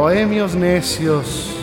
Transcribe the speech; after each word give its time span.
Bohemios 0.00 0.54
necios. 0.54 1.54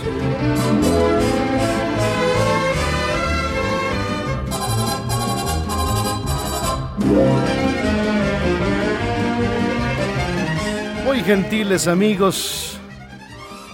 Muy 11.03 11.21
gentiles 11.21 11.87
amigos, 11.87 12.77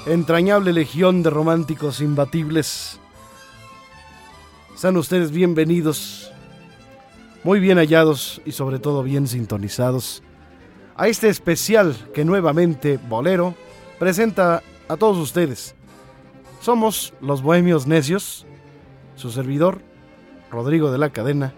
entrañable 0.05 0.71
legión 0.71 1.23
de 1.23 1.29
románticos 1.29 1.99
imbatibles. 1.99 3.01
Sean 4.75 4.95
ustedes 4.95 5.31
bienvenidos, 5.31 6.31
muy 7.43 7.59
bien 7.59 7.79
hallados 7.79 8.41
y 8.45 8.53
sobre 8.53 8.79
todo 8.79 9.03
bien 9.03 9.27
sintonizados 9.27 10.23
a 10.95 11.09
este 11.09 11.27
especial 11.27 11.97
que 12.13 12.23
nuevamente 12.23 12.97
Bolero 13.09 13.55
presenta 13.99 14.61
a 14.87 14.97
todos 14.97 15.17
ustedes. 15.17 15.75
Somos 16.61 17.13
los 17.21 17.41
Bohemios 17.41 17.87
Necios, 17.87 18.45
su 19.15 19.31
servidor, 19.31 19.81
Rodrigo 20.49 20.91
de 20.91 20.97
la 20.97 21.09
Cadena 21.09 21.53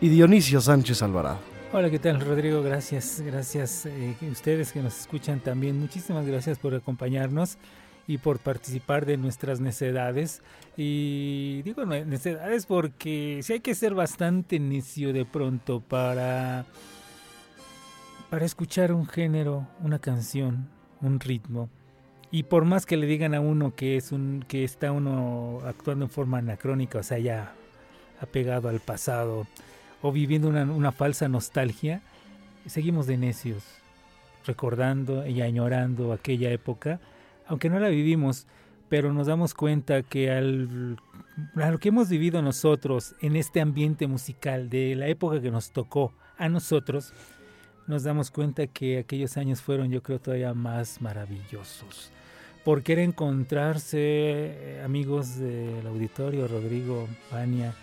y 0.00 0.08
Dionisio 0.08 0.60
Sánchez 0.60 1.02
Alvarado. 1.02 1.38
Hola, 1.74 1.90
¿qué 1.90 1.98
tal 1.98 2.20
Rodrigo? 2.20 2.62
Gracias, 2.62 3.22
gracias 3.24 3.86
eh, 3.86 4.14
ustedes 4.30 4.72
que 4.72 4.82
nos 4.82 5.00
escuchan 5.00 5.40
también. 5.40 5.78
Muchísimas 5.78 6.26
gracias 6.26 6.58
por 6.58 6.74
acompañarnos 6.74 7.56
y 8.06 8.18
por 8.18 8.40
participar 8.40 9.06
de 9.06 9.16
nuestras 9.16 9.60
necedades. 9.60 10.42
Y 10.76 11.62
digo 11.62 11.86
necedades 11.86 12.66
porque 12.66 13.40
sí 13.42 13.54
hay 13.54 13.60
que 13.60 13.74
ser 13.74 13.94
bastante 13.94 14.58
necio 14.58 15.12
de 15.12 15.24
pronto 15.24 15.80
para, 15.80 16.66
para 18.28 18.44
escuchar 18.44 18.92
un 18.92 19.06
género, 19.06 19.66
una 19.80 19.98
canción, 19.98 20.68
un 21.02 21.20
ritmo. 21.20 21.68
Y 22.30 22.44
por 22.44 22.64
más 22.64 22.86
que 22.86 22.96
le 22.96 23.06
digan 23.06 23.34
a 23.34 23.40
uno 23.40 23.74
que 23.74 23.96
es 23.96 24.10
un 24.10 24.44
que 24.48 24.64
está 24.64 24.90
uno 24.90 25.60
actuando 25.66 26.06
en 26.06 26.10
forma 26.10 26.38
anacrónica, 26.38 27.00
o 27.00 27.02
sea, 27.02 27.18
ya 27.18 27.52
apegado 28.20 28.68
al 28.68 28.80
pasado 28.80 29.46
o 30.00 30.12
viviendo 30.12 30.48
una, 30.48 30.62
una 30.64 30.92
falsa 30.92 31.28
nostalgia, 31.28 32.00
seguimos 32.66 33.06
de 33.06 33.18
necios, 33.18 33.62
recordando 34.46 35.26
y 35.26 35.42
añorando 35.42 36.12
aquella 36.12 36.50
época, 36.50 37.00
aunque 37.46 37.68
no 37.68 37.78
la 37.78 37.88
vivimos, 37.88 38.46
pero 38.88 39.12
nos 39.12 39.26
damos 39.26 39.54
cuenta 39.54 40.02
que 40.02 40.30
al, 40.30 40.98
lo 41.54 41.78
que 41.78 41.88
hemos 41.88 42.08
vivido 42.08 42.42
nosotros 42.42 43.14
en 43.20 43.36
este 43.36 43.60
ambiente 43.60 44.06
musical 44.06 44.68
de 44.68 44.94
la 44.96 45.08
época 45.08 45.40
que 45.40 45.50
nos 45.50 45.72
tocó 45.72 46.12
a 46.36 46.48
nosotros, 46.48 47.14
nos 47.86 48.02
damos 48.02 48.30
cuenta 48.30 48.66
que 48.66 48.98
aquellos 48.98 49.36
años 49.36 49.60
fueron 49.60 49.90
yo 49.90 50.02
creo 50.02 50.20
todavía 50.20 50.54
más 50.54 51.00
maravillosos. 51.00 52.10
Porque 52.64 52.92
era 52.92 53.02
encontrarse, 53.02 53.98
eh, 53.98 54.82
amigos 54.84 55.36
del 55.38 55.86
auditorio, 55.86 56.46
Rodrigo, 56.46 57.08
Vania, 57.30 57.74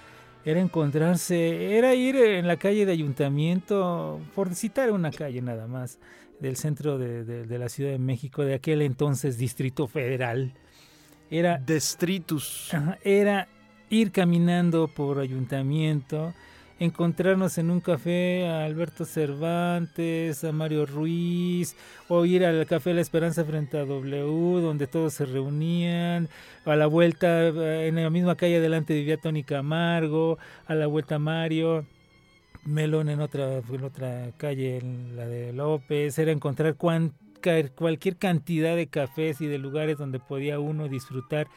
era 0.45 0.61
encontrarse, 0.61 1.77
era 1.77 1.93
ir 1.95 2.15
en 2.15 2.47
la 2.47 2.57
calle 2.57 2.85
de 2.85 2.93
ayuntamiento, 2.93 4.21
por 4.35 4.55
citar 4.55 4.91
una 4.91 5.11
calle 5.11 5.41
nada 5.41 5.67
más, 5.67 5.99
del 6.39 6.55
centro 6.55 6.97
de, 6.97 7.25
de 7.25 7.59
la 7.59 7.67
Ciudad 7.67 7.91
de 7.91 7.99
México, 7.99 8.43
de 8.43 8.53
aquel 8.53 8.81
entonces 8.81 9.37
Distrito 9.37 9.87
Federal. 9.87 10.53
Era... 11.29 11.57
Destritus. 11.57 12.71
Era 13.03 13.47
ir 13.89 14.11
caminando 14.11 14.87
por 14.87 15.19
ayuntamiento, 15.19 16.33
encontrarnos 16.79 17.57
en 17.57 17.69
un 17.69 17.81
café 17.81 18.47
a 18.47 18.63
Alberto 18.65 19.05
Cervantes, 19.05 20.43
a 20.43 20.51
Mario 20.51 20.85
Ruiz, 20.85 21.75
o 22.07 22.25
ir 22.25 22.45
al 22.45 22.65
Café 22.65 22.93
La 22.93 23.01
Esperanza 23.01 23.43
frente 23.43 23.77
a 23.77 23.85
W, 23.85 24.61
donde 24.61 24.87
todos 24.87 25.13
se 25.13 25.25
reunían, 25.25 26.29
a 26.65 26.75
la 26.75 26.87
vuelta, 26.87 27.47
en 27.47 27.95
la 27.95 28.09
misma 28.09 28.35
calle 28.35 28.57
adelante 28.57 28.93
vivía 28.93 29.17
Tony 29.17 29.43
Camargo, 29.43 30.37
a 30.67 30.75
la 30.75 30.87
vuelta 30.87 31.19
Mario. 31.19 31.85
Melón 32.65 33.09
en 33.09 33.21
otra, 33.21 33.59
en 33.59 33.83
otra 33.83 34.31
calle, 34.37 34.77
en 34.77 35.15
la 35.15 35.25
de 35.25 35.53
López, 35.53 36.19
era 36.19 36.31
encontrar 36.31 36.75
cualquier 36.75 38.17
cantidad 38.17 38.75
de 38.75 38.87
cafés 38.87 39.39
y 39.41 39.47
de 39.47 39.57
lugares 39.57 39.97
donde 39.97 40.19
podía 40.19 40.59
uno 40.59 40.89
disfrutar 40.89 41.47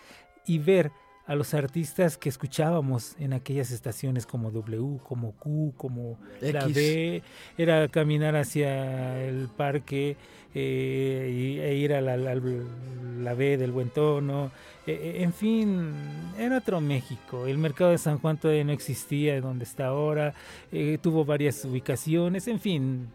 y 0.47 0.59
ver 0.59 0.93
a 1.27 1.35
los 1.37 1.55
artistas 1.55 2.19
que 2.19 2.29
escuchábamos 2.29 3.15
en 3.19 3.33
aquellas 3.33 3.71
estaciones 3.71 4.27
como 4.27 4.51
W, 4.51 4.99
como 5.05 5.33
Q, 5.33 5.73
como 5.77 6.19
la 6.41 6.67
B, 6.67 7.23
era 7.57 7.89
caminar 7.89 8.35
hacia 8.35 9.23
el 9.25 9.49
parque 9.49 10.17
eh, 10.55 11.61
e 11.65 11.75
ir 11.77 11.95
a 11.95 12.01
la, 12.01 12.17
la, 12.17 13.35
B 13.35 13.57
del 13.57 13.71
Buen 13.71 13.91
Tono, 13.91 14.51
e, 14.87 14.93
e, 14.93 15.23
en 15.23 15.33
fin, 15.33 15.93
era 16.37 16.59
otro 16.59 16.81
México. 16.81 17.47
El 17.47 17.59
mercado 17.59 17.93
de 17.93 17.99
San 17.99 18.19
Juan 18.19 18.37
todavía 18.37 18.65
no 18.65 18.73
existía 18.73 19.41
donde 19.41 19.65
está 19.65 19.87
ahora, 19.87 20.35
eh, 20.73 20.99
tuvo 21.01 21.25
varias 21.25 21.65
ubicaciones, 21.65 22.49
en 22.49 22.59
fin. 22.59 23.09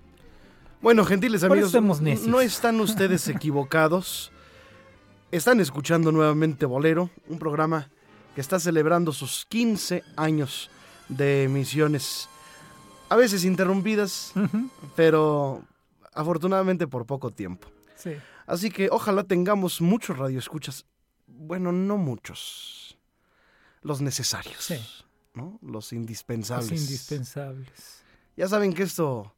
Bueno, 0.81 1.03
gentiles 1.03 1.43
amigos, 1.43 1.73
no 2.25 2.39
están 2.39 2.79
ustedes 2.79 3.27
equivocados. 3.27 4.31
Están 5.29 5.59
escuchando 5.59 6.13
nuevamente 6.13 6.65
Bolero, 6.65 7.09
un 7.27 7.37
programa 7.37 7.89
que 8.37 8.41
está 8.41 8.59
celebrando 8.59 9.13
sus 9.13 9.47
15 9.47 10.03
años 10.15 10.69
de 11.09 11.45
emisiones, 11.45 12.29
a 13.09 13.15
veces 13.15 13.43
interrumpidas, 13.43 14.31
pero 14.95 15.63
afortunadamente 16.13 16.85
por 16.85 17.07
poco 17.07 17.31
tiempo. 17.31 17.67
Así 18.45 18.69
que 18.69 18.89
ojalá 18.91 19.23
tengamos 19.23 19.81
muchos 19.81 20.19
radioescuchas, 20.19 20.85
bueno, 21.25 21.71
no 21.71 21.97
muchos, 21.97 22.99
los 23.81 24.01
necesarios, 24.01 24.71
¿no? 25.33 25.57
los 25.63 25.91
indispensables. 25.91 26.69
Los 26.69 26.79
indispensables. 26.79 28.03
Ya 28.35 28.47
saben 28.47 28.71
que 28.71 28.83
esto, 28.83 29.33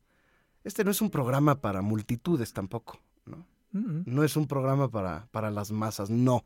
este 0.65 0.83
no 0.83 0.91
es 0.91 0.99
un 0.99 1.09
programa 1.09 1.61
para 1.61 1.81
multitudes 1.81 2.51
tampoco, 2.51 2.99
¿no? 3.25 3.47
No 3.71 4.25
es 4.25 4.35
un 4.35 4.45
programa 4.45 4.89
para, 4.91 5.29
para 5.31 5.51
las 5.51 5.71
masas, 5.71 6.09
no. 6.09 6.43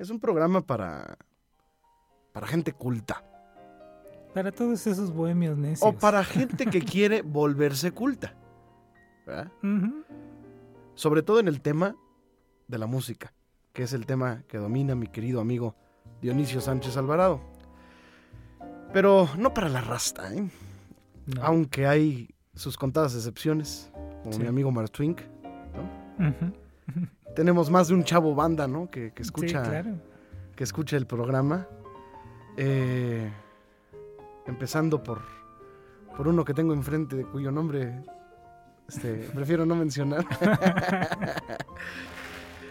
Es 0.00 0.08
un 0.08 0.18
programa 0.18 0.62
para, 0.62 1.18
para 2.32 2.46
gente 2.46 2.72
culta. 2.72 3.22
Para 4.32 4.50
todos 4.50 4.86
esos 4.86 5.12
bohemios 5.12 5.58
necios. 5.58 5.82
O 5.82 5.92
para 5.92 6.24
gente 6.24 6.64
que 6.64 6.80
quiere 6.80 7.20
volverse 7.24 7.92
culta. 7.92 8.34
Sobre 10.94 11.22
todo 11.22 11.38
en 11.38 11.48
el 11.48 11.60
tema 11.60 11.96
de 12.66 12.78
la 12.78 12.86
música, 12.86 13.34
que 13.74 13.82
es 13.82 13.92
el 13.92 14.06
tema 14.06 14.42
que 14.48 14.56
domina 14.56 14.94
mi 14.94 15.06
querido 15.06 15.38
amigo 15.38 15.76
Dionisio 16.22 16.62
Sánchez 16.62 16.96
Alvarado. 16.96 17.42
Pero 18.94 19.28
no 19.36 19.52
para 19.52 19.68
la 19.68 19.82
rasta, 19.82 20.32
¿eh? 20.32 20.48
Aunque 21.42 21.86
hay 21.86 22.30
sus 22.54 22.78
contadas 22.78 23.14
excepciones, 23.14 23.92
como 24.24 24.38
mi 24.38 24.46
amigo 24.46 24.70
Martwink, 24.70 25.20
¿no? 26.18 27.10
Tenemos 27.34 27.70
más 27.70 27.88
de 27.88 27.94
un 27.94 28.04
chavo 28.04 28.34
banda, 28.34 28.66
¿no? 28.66 28.90
Que, 28.90 29.12
escucha, 29.16 29.84
que 30.54 30.64
escucha 30.64 30.96
el 30.96 31.06
programa. 31.06 31.66
Eh, 32.56 33.30
empezando 34.46 35.02
por, 35.02 35.20
por 36.16 36.28
uno 36.28 36.44
que 36.44 36.54
tengo 36.54 36.74
enfrente, 36.74 37.16
de 37.16 37.24
cuyo 37.24 37.50
nombre 37.50 38.02
este, 38.88 39.14
prefiero 39.34 39.64
no 39.64 39.74
mencionar. 39.76 40.26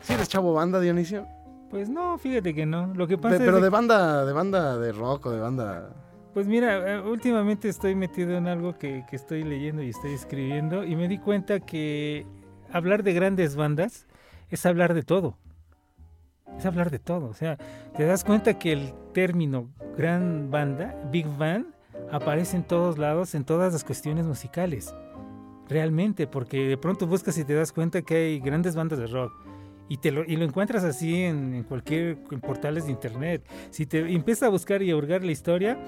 ¿Sí 0.02 0.14
eres 0.14 0.28
chavo 0.28 0.54
banda, 0.54 0.80
Dionisio? 0.80 1.26
Pues 1.70 1.90
no, 1.90 2.18
fíjate 2.18 2.54
que 2.54 2.66
no. 2.66 2.94
Lo 2.96 3.08
que 3.08 3.18
pasa 3.18 3.38
pero 3.38 3.62
de 3.62 3.70
banda, 3.70 4.26
de 4.26 4.34
banda 4.34 4.78
de 4.78 4.92
rock 4.92 5.28
o 5.28 5.32
de 5.32 5.40
banda. 5.40 5.90
Pues 6.34 6.48
mira, 6.48 6.96
eh, 6.96 7.02
últimamente 7.02 7.70
estoy 7.70 7.96
metido 7.96 8.36
en 8.38 8.48
algo 8.48 8.78
que, 8.78 9.06
que 9.10 9.16
estoy 9.16 9.44
leyendo 9.44 9.82
y 9.84 9.90
estoy 9.90 10.14
escribiendo 10.14 10.84
y 10.84 10.96
me 10.96 11.08
di 11.08 11.18
cuenta 11.18 11.60
que 11.60 12.26
hablar 12.72 13.04
de 13.04 13.14
grandes 13.14 13.56
bandas 13.56 14.08
es 14.50 14.66
hablar 14.66 14.94
de 14.94 15.04
todo. 15.04 15.38
Es 16.58 16.66
hablar 16.66 16.90
de 16.92 17.00
todo. 17.00 17.28
O 17.28 17.34
sea, 17.34 17.58
te 17.96 18.06
das 18.06 18.24
cuenta 18.24 18.58
que 18.58 18.74
el 18.74 18.94
término 19.14 19.70
gran 19.98 20.50
banda, 20.52 20.96
big 21.12 21.28
band, 21.38 21.68
aparece 22.12 22.58
en 22.58 22.64
todos 22.64 22.98
lados, 22.98 23.36
en 23.36 23.46
todas 23.46 23.74
las 23.74 23.84
cuestiones 23.84 24.26
musicales. 24.26 24.94
Realmente, 25.68 26.26
porque 26.26 26.68
de 26.68 26.78
pronto 26.78 27.06
buscas 27.06 27.38
y 27.38 27.46
te 27.46 27.54
das 27.54 27.72
cuenta 27.72 28.02
que 28.02 28.16
hay 28.16 28.40
grandes 28.40 28.76
bandas 28.76 29.00
de 29.00 29.08
rock. 29.08 29.32
Y, 29.88 29.98
te 29.98 30.12
lo, 30.12 30.24
y 30.24 30.36
lo 30.36 30.46
encuentras 30.46 30.84
así 30.84 31.24
en, 31.24 31.64
cualquier 31.64 32.18
en 32.30 32.42
portales 32.42 32.86
de 32.86 32.92
internet. 32.92 33.44
Si 33.72 33.86
te 33.86 34.00
empiezas 34.12 34.44
a 34.44 34.50
buscar 34.50 34.84
y 34.84 34.92
a 34.92 34.96
hurgar 34.96 35.24
la 35.24 35.32
historia, 35.32 35.80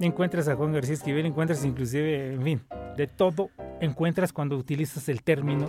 encuentras 0.00 0.48
a 0.48 0.56
Juan 0.56 0.72
García 0.72 0.94
Esquivel, 0.94 1.26
encuentras 1.26 1.64
inclusive, 1.64 2.34
en 2.34 2.42
fin, 2.42 2.62
de 2.96 3.06
todo 3.06 3.50
encuentras 3.80 4.32
cuando 4.32 4.56
utilizas 4.56 5.08
el 5.08 5.22
término 5.22 5.68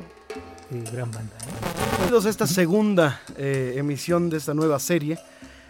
de 0.69 0.81
gran 0.91 1.11
banda. 1.11 1.35
Bienvenidos 1.99 2.25
a 2.27 2.29
esta 2.29 2.47
segunda 2.47 3.19
eh, 3.37 3.73
emisión 3.75 4.29
de 4.29 4.37
esta 4.37 4.53
nueva 4.53 4.79
serie 4.79 5.19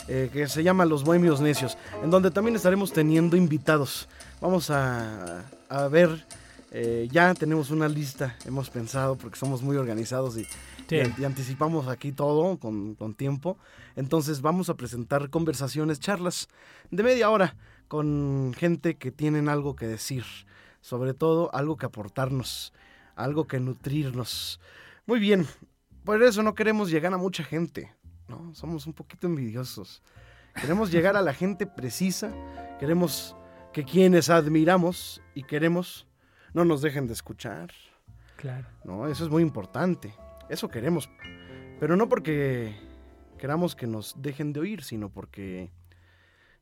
eh, 0.08 0.30
que 0.32 0.48
se 0.48 0.62
llama 0.64 0.86
Los 0.86 1.04
Bohemios 1.04 1.42
Necios, 1.42 1.76
en 2.04 2.12
donde 2.12 2.30
también 2.30 2.56
estaremos 2.56 2.94
teniendo 2.94 3.36
invitados. 3.36 4.08
Vamos 4.40 4.70
a, 4.70 5.44
a 5.70 5.88
ver, 5.88 6.26
eh, 6.72 7.08
ya 7.12 7.34
tenemos 7.34 7.72
una 7.72 7.90
lista, 7.90 8.36
hemos 8.46 8.70
pensado, 8.70 9.18
porque 9.18 9.40
somos 9.40 9.64
muy 9.64 9.76
organizados 9.76 10.38
y, 10.38 10.46
Sí. 10.88 10.98
y- 11.18 11.22
y 11.22 11.26
anticipamos 11.26 11.88
aquí 11.88 12.12
todo 12.12 12.58
con, 12.60 12.94
con 12.94 13.16
tiempo. 13.16 13.58
Entonces 13.96 14.42
vamos 14.42 14.70
a 14.70 14.76
presentar 14.76 15.32
conversaciones, 15.32 16.00
charlas 16.00 16.48
de 16.92 17.02
media 17.04 17.30
hora 17.32 17.56
con 17.88 18.54
gente 18.56 18.96
que 18.98 19.12
tienen 19.12 19.50
algo 19.50 19.76
que 19.76 19.88
decir, 19.88 20.24
sobre 20.80 21.16
todo 21.16 21.50
algo 21.56 21.76
que 21.76 21.88
aportarnos, 21.88 22.72
algo 23.16 23.46
que 23.48 23.60
nutrirnos. 23.60 24.60
Muy 25.08 25.20
bien, 25.20 25.48
por 26.04 26.22
eso 26.24 26.44
no 26.44 26.56
queremos 26.56 26.90
llegar 26.90 27.14
a 27.14 27.18
mucha 27.18 27.44
gente, 27.44 27.94
¿no? 28.28 28.54
Somos 28.54 28.88
un 28.88 28.94
poquito 28.94 29.28
envidiosos. 29.28 30.02
Queremos 30.60 30.92
llegar 30.92 31.16
a 31.16 31.22
la 31.22 31.34
gente 31.34 31.68
precisa, 31.68 32.34
queremos 32.80 33.36
que 33.74 33.84
quienes 33.84 34.30
admiramos 34.30 35.22
y 35.36 35.44
queremos 35.44 36.08
no 36.54 36.66
nos 36.66 36.82
dejen 36.82 37.08
de 37.08 37.14
escuchar, 37.14 37.72
Claro. 38.36 38.68
¿no? 38.86 39.06
Eso 39.08 39.26
es 39.26 39.30
muy 39.30 39.44
importante. 39.44 40.14
Eso 40.48 40.70
queremos. 40.70 41.10
Pero 41.80 41.98
no 41.98 42.08
porque 42.08 42.74
queramos 43.38 43.76
que 43.76 43.86
nos 43.86 44.16
dejen 44.22 44.54
de 44.54 44.62
oír, 44.62 44.82
sino 44.84 45.10
porque 45.10 45.72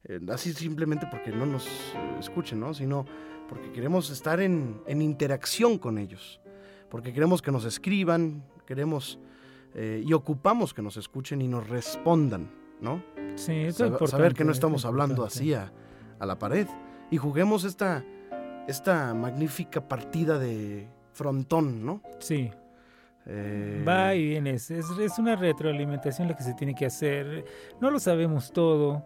eh, 0.03 0.19
así 0.29 0.53
simplemente 0.53 1.07
porque 1.09 1.31
no 1.31 1.45
nos 1.45 1.67
escuchen, 2.19 2.59
¿no? 2.59 2.73
Sino 2.73 3.05
porque 3.47 3.71
queremos 3.71 4.09
estar 4.09 4.39
en, 4.39 4.81
en 4.87 5.01
interacción 5.03 5.77
con 5.77 5.99
ellos. 5.99 6.41
Porque 6.89 7.13
queremos 7.13 7.43
que 7.43 7.51
nos 7.51 7.63
escriban, 7.63 8.43
queremos 8.67 9.17
eh, 9.73 10.03
y 10.05 10.13
ocupamos 10.13 10.75
que 10.75 10.83
nos 10.83 10.95
escuchen 10.97 11.41
y 11.41 11.47
nos 11.47 11.67
respondan, 11.67 12.51
¿no? 12.79 13.03
Sí, 13.35 13.53
eso 13.53 13.85
es 13.85 13.91
importante, 13.91 14.11
saber 14.11 14.33
que 14.35 14.43
no 14.43 14.51
es 14.51 14.57
estamos 14.57 14.85
hablando 14.85 15.23
así 15.25 15.55
a, 15.55 15.71
a 16.19 16.25
la 16.27 16.37
pared. 16.37 16.67
Y 17.09 17.17
juguemos 17.17 17.63
esta, 17.63 18.03
esta 18.67 19.13
magnífica 19.15 19.87
partida 19.87 20.37
de 20.37 20.87
frontón, 21.13 21.83
¿no? 21.83 22.01
Sí, 22.19 22.51
Eh, 23.29 23.83
va 23.85 24.15
y 24.15 24.25
viene. 24.29 24.51
Es 24.51 24.69
es 24.71 25.19
una 25.19 25.35
retroalimentación 25.35 26.29
la 26.29 26.35
que 26.37 26.43
se 26.43 26.53
tiene 26.53 26.73
que 26.73 26.85
hacer. 26.85 27.43
No 27.81 27.91
lo 27.91 27.99
sabemos 27.99 28.51
todo. 28.53 29.05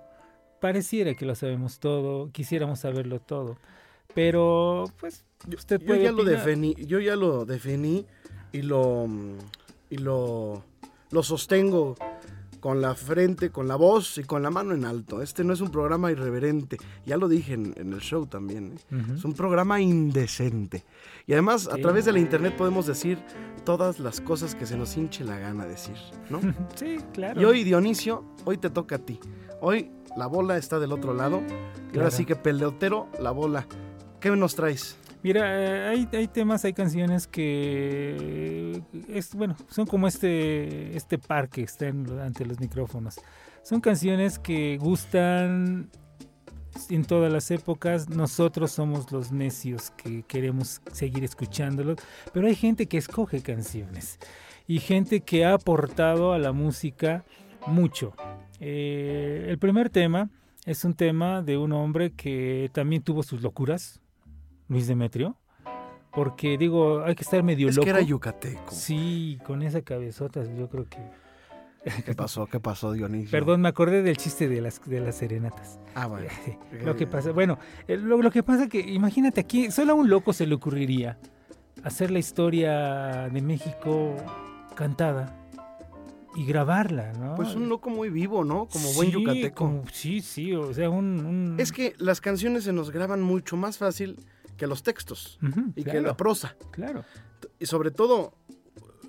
Pareciera 0.59 1.15
que 1.15 1.25
lo 1.25 1.33
sabemos 1.33 1.79
todo. 1.79 2.29
Quisiéramos 2.31 2.79
saberlo 2.79 3.19
todo. 3.19 3.57
Pero, 4.13 4.85
pues, 4.99 5.23
usted 5.55 5.79
yo 5.79 5.87
puede 5.87 6.03
ya 6.03 6.11
lo 6.11 6.23
definí, 6.23 6.75
yo 6.75 6.99
ya 6.99 7.15
lo 7.15 7.45
definí 7.45 8.05
y 8.51 8.61
lo 8.61 9.07
y 9.89 9.97
lo, 9.97 10.63
lo 11.11 11.23
sostengo 11.23 11.95
con 12.61 12.79
la 12.79 12.93
frente, 12.93 13.49
con 13.49 13.67
la 13.67 13.75
voz 13.75 14.17
y 14.19 14.23
con 14.23 14.43
la 14.43 14.51
mano 14.51 14.73
en 14.75 14.85
alto. 14.85 15.21
Este 15.21 15.43
no 15.43 15.51
es 15.51 15.61
un 15.61 15.71
programa 15.71 16.11
irreverente. 16.11 16.77
Ya 17.07 17.17
lo 17.17 17.27
dije 17.27 17.53
en, 17.55 17.73
en 17.75 17.91
el 17.91 17.99
show 18.01 18.27
también. 18.27 18.77
¿eh? 18.91 18.95
Ujú. 18.95 19.13
Es 19.15 19.25
un 19.25 19.33
programa 19.33 19.81
indecente. 19.81 20.85
Y 21.25 21.33
además, 21.33 21.67
a 21.67 21.77
través 21.77 22.05
de 22.05 22.11
la 22.13 22.19
internet 22.19 22.55
podemos 22.55 22.85
decir 22.85 23.17
todas 23.65 23.99
las 23.99 24.21
cosas 24.21 24.53
que 24.53 24.65
se 24.67 24.77
nos 24.77 24.95
hinche 24.95 25.23
la 25.25 25.39
gana 25.39 25.65
decir, 25.65 25.95
¿no? 26.29 26.39
Sí, 26.75 26.97
claro. 27.13 27.41
Y 27.41 27.45
hoy, 27.45 27.63
Dionisio, 27.63 28.23
hoy 28.45 28.57
te 28.57 28.69
toca 28.69 28.97
a 28.97 28.99
ti. 28.99 29.19
Hoy 29.59 29.89
la 30.15 30.27
bola 30.27 30.55
está 30.57 30.79
del 30.79 30.91
otro 30.91 31.13
lado. 31.15 31.41
Y 31.41 31.51
ahora 31.51 31.91
Claro. 31.91 32.11
sí 32.11 32.25
que 32.25 32.35
peleotero, 32.35 33.09
la 33.19 33.31
bola. 33.31 33.67
¿Qué 34.21 34.29
nos 34.29 34.55
traes? 34.55 34.97
Mira, 35.23 35.91
eh, 35.93 36.07
hay, 36.13 36.27
temas, 36.27 36.65
hay 36.65 36.73
canciones 36.73 37.27
que 37.27 38.81
es 39.07 39.35
bueno, 39.35 39.55
son 39.69 39.85
como 39.85 40.07
este 40.07 40.95
este 40.97 41.17
par 41.19 41.47
que 41.49 41.61
está 41.61 41.87
en- 41.87 42.19
ante 42.19 42.45
los 42.45 42.59
micrófonos. 42.59 43.19
Son 43.63 43.81
canciones 43.81 44.39
que 44.39 44.77
gustan 44.79 45.89
en 46.89 47.05
todas 47.05 47.31
las 47.31 47.51
épocas. 47.51 48.09
Nosotros 48.09 48.71
somos 48.71 49.11
los 49.11 49.31
necios 49.31 49.91
que 49.91 50.23
queremos 50.23 50.81
seguir 50.91 51.23
escuchándolos, 51.23 51.97
pero 52.33 52.47
hay 52.47 52.55
gente 52.55 52.87
que 52.87 52.97
escoge 52.97 53.41
canciones 53.41 54.17
y 54.67 54.79
gente 54.79 55.21
que 55.21 55.45
ha 55.45 55.53
aportado 55.53 56.33
a 56.33 56.39
la 56.39 56.51
música 56.51 57.25
mucho. 57.67 58.13
Eh, 58.59 59.45
el 59.49 59.59
primer 59.59 59.91
tema 59.91 60.29
es 60.65 60.83
un 60.83 60.95
tema 60.95 61.43
de 61.43 61.57
un 61.57 61.73
hombre 61.73 62.11
que 62.13 62.71
también 62.73 63.03
tuvo 63.03 63.21
sus 63.21 63.43
locuras, 63.43 64.00
Luis 64.71 64.87
Demetrio. 64.87 65.35
Porque 66.13 66.57
digo, 66.57 67.03
hay 67.03 67.13
que 67.15 67.23
estar 67.23 67.41
medio 67.43 67.69
Es 67.69 67.75
loco. 67.75 67.83
que 67.85 67.89
era 67.89 68.01
yucateco. 68.01 68.71
Sí, 68.73 69.37
con 69.45 69.61
esa 69.61 69.81
cabezota, 69.81 70.43
yo 70.57 70.67
creo 70.69 70.85
que. 70.89 70.97
¿Qué 72.05 72.13
pasó? 72.15 72.47
¿Qué 72.47 72.59
pasó, 72.59 72.91
Dionisio? 72.93 73.31
Perdón, 73.31 73.61
me 73.61 73.69
acordé 73.69 74.01
del 74.01 74.15
chiste 74.17 74.47
de 74.47 74.61
las, 74.61 74.81
de 74.85 74.99
las 75.01 75.15
serenatas. 75.15 75.79
Ah, 75.95 76.07
bueno. 76.07 76.27
Sí, 76.45 76.53
lo 76.85 76.95
que 76.95 77.05
pasa, 77.07 77.31
bueno, 77.31 77.57
eh, 77.87 77.97
lo, 77.97 78.21
lo 78.21 78.31
que 78.31 78.43
pasa 78.43 78.67
que, 78.67 78.79
imagínate 78.79 79.41
aquí, 79.41 79.71
solo 79.71 79.91
a 79.93 79.95
un 79.95 80.09
loco 80.09 80.31
se 80.33 80.45
le 80.47 80.55
ocurriría 80.55 81.17
hacer 81.83 82.11
la 82.11 82.19
historia 82.19 83.29
de 83.29 83.41
México 83.41 84.15
cantada 84.75 85.37
y 86.35 86.45
grabarla, 86.45 87.13
¿no? 87.13 87.35
Pues 87.35 87.55
un 87.55 87.67
loco 87.69 87.89
muy 87.89 88.09
vivo, 88.09 88.43
¿no? 88.45 88.67
Como 88.67 88.93
buen 88.93 89.11
yucateco. 89.11 89.55
como- 89.55 89.83
sí, 89.91 90.21
sí, 90.21 90.53
o 90.55 90.73
sea, 90.73 90.89
un... 90.89 91.25
un- 91.25 91.55
Es 91.59 91.71
que 91.71 91.93
las 91.97 92.21
canciones 92.21 92.63
se 92.65 92.73
nos 92.73 92.91
graban 92.91 93.21
mucho 93.21 93.57
más 93.57 93.77
fácil 93.77 94.17
que 94.61 94.67
los 94.67 94.83
textos 94.83 95.39
y 95.75 95.83
que 95.83 95.99
la 96.01 96.15
prosa. 96.15 96.55
claro. 96.69 97.03
Y 97.57 97.65
sobre 97.65 97.89
todo, 97.89 98.35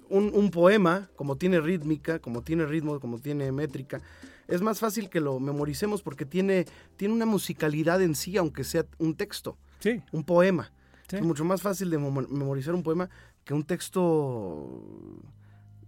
un, 0.09 0.31
un 0.35 0.51
poema, 0.51 1.11
como 1.15 1.37
tiene 1.37 1.61
rítmica, 1.61 2.21
como 2.21 2.41
tiene 2.41 2.65
ritmo, 2.65 2.99
como 3.01 3.19
tiene 3.19 3.53
métrica, 3.53 4.01
es 4.49 4.63
más 4.63 4.79
fácil 4.81 5.11
que 5.11 5.21
lo 5.21 5.39
memoricemos 5.41 6.01
porque 6.03 6.25
tiene, 6.25 6.65
tiene 6.97 7.13
una 7.13 7.27
musicalidad 7.27 8.01
en 8.01 8.15
sí, 8.15 8.39
aunque 8.39 8.65
sea 8.65 8.87
un 8.99 9.15
texto, 9.15 9.59
Sí, 9.81 10.01
un 10.13 10.25
poema. 10.25 10.73
sí. 11.09 11.17
Es 11.17 11.23
mucho 11.23 11.45
más 11.45 11.61
fácil 11.61 11.91
de 11.91 11.99
memo- 11.99 12.27
memorizar 12.31 12.75
un 12.75 12.83
poema 12.83 13.11
que 13.45 13.53
un 13.53 13.65
texto 13.65 14.83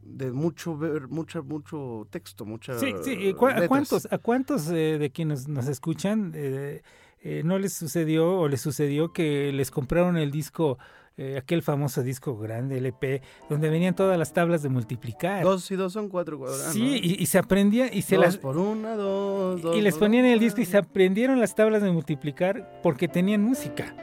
de 0.02 0.30
mucho 0.30 0.76
ver, 0.76 1.08
mucho, 1.08 1.42
mucho 1.42 2.06
texto, 2.10 2.44
mucha 2.44 2.78
Sí, 2.78 2.92
sí. 3.02 3.12
¿y 3.12 3.32
cua- 3.32 3.52
¿A 3.52 3.60
letras. 3.60 3.68
cuántos, 3.68 4.12
a 4.12 4.18
cuántos 4.18 4.68
eh, 4.68 4.98
de 4.98 5.10
quienes 5.10 5.48
nos 5.48 5.68
escuchan 5.68 6.32
eh, 6.34 6.82
eh, 7.24 7.42
no 7.42 7.58
les 7.58 7.72
sucedió 7.72 8.38
o 8.38 8.48
les 8.48 8.60
sucedió 8.60 9.12
que 9.12 9.50
les 9.50 9.70
compraron 9.70 10.18
el 10.18 10.30
disco, 10.30 10.78
eh, 11.16 11.38
aquel 11.38 11.62
famoso 11.62 12.02
disco 12.02 12.36
grande, 12.36 12.76
LP, 12.76 13.22
donde 13.48 13.70
venían 13.70 13.96
todas 13.96 14.18
las 14.18 14.34
tablas 14.34 14.62
de 14.62 14.68
multiplicar? 14.68 15.42
Dos 15.42 15.70
y 15.70 15.76
dos 15.76 15.94
son 15.94 16.10
cuatro. 16.10 16.44
ah, 16.46 16.70
sí, 16.70 17.00
y, 17.02 17.22
y 17.22 17.26
se 17.26 17.38
aprendía 17.38 17.92
y 17.92 18.02
se 18.02 18.16
dos 18.16 18.26
las... 18.26 18.36
por 18.36 18.58
una, 18.58 18.94
dos, 18.94 19.62
dos 19.62 19.74
Y 19.74 19.80
les 19.80 19.96
ponían 19.96 20.26
el 20.26 20.38
disco 20.38 20.60
y 20.60 20.66
se 20.66 20.76
aprendieron 20.76 21.40
las 21.40 21.54
tablas 21.54 21.82
de 21.82 21.90
multiplicar 21.90 22.80
porque 22.82 23.08
tenían 23.08 23.42
música. 23.42 23.94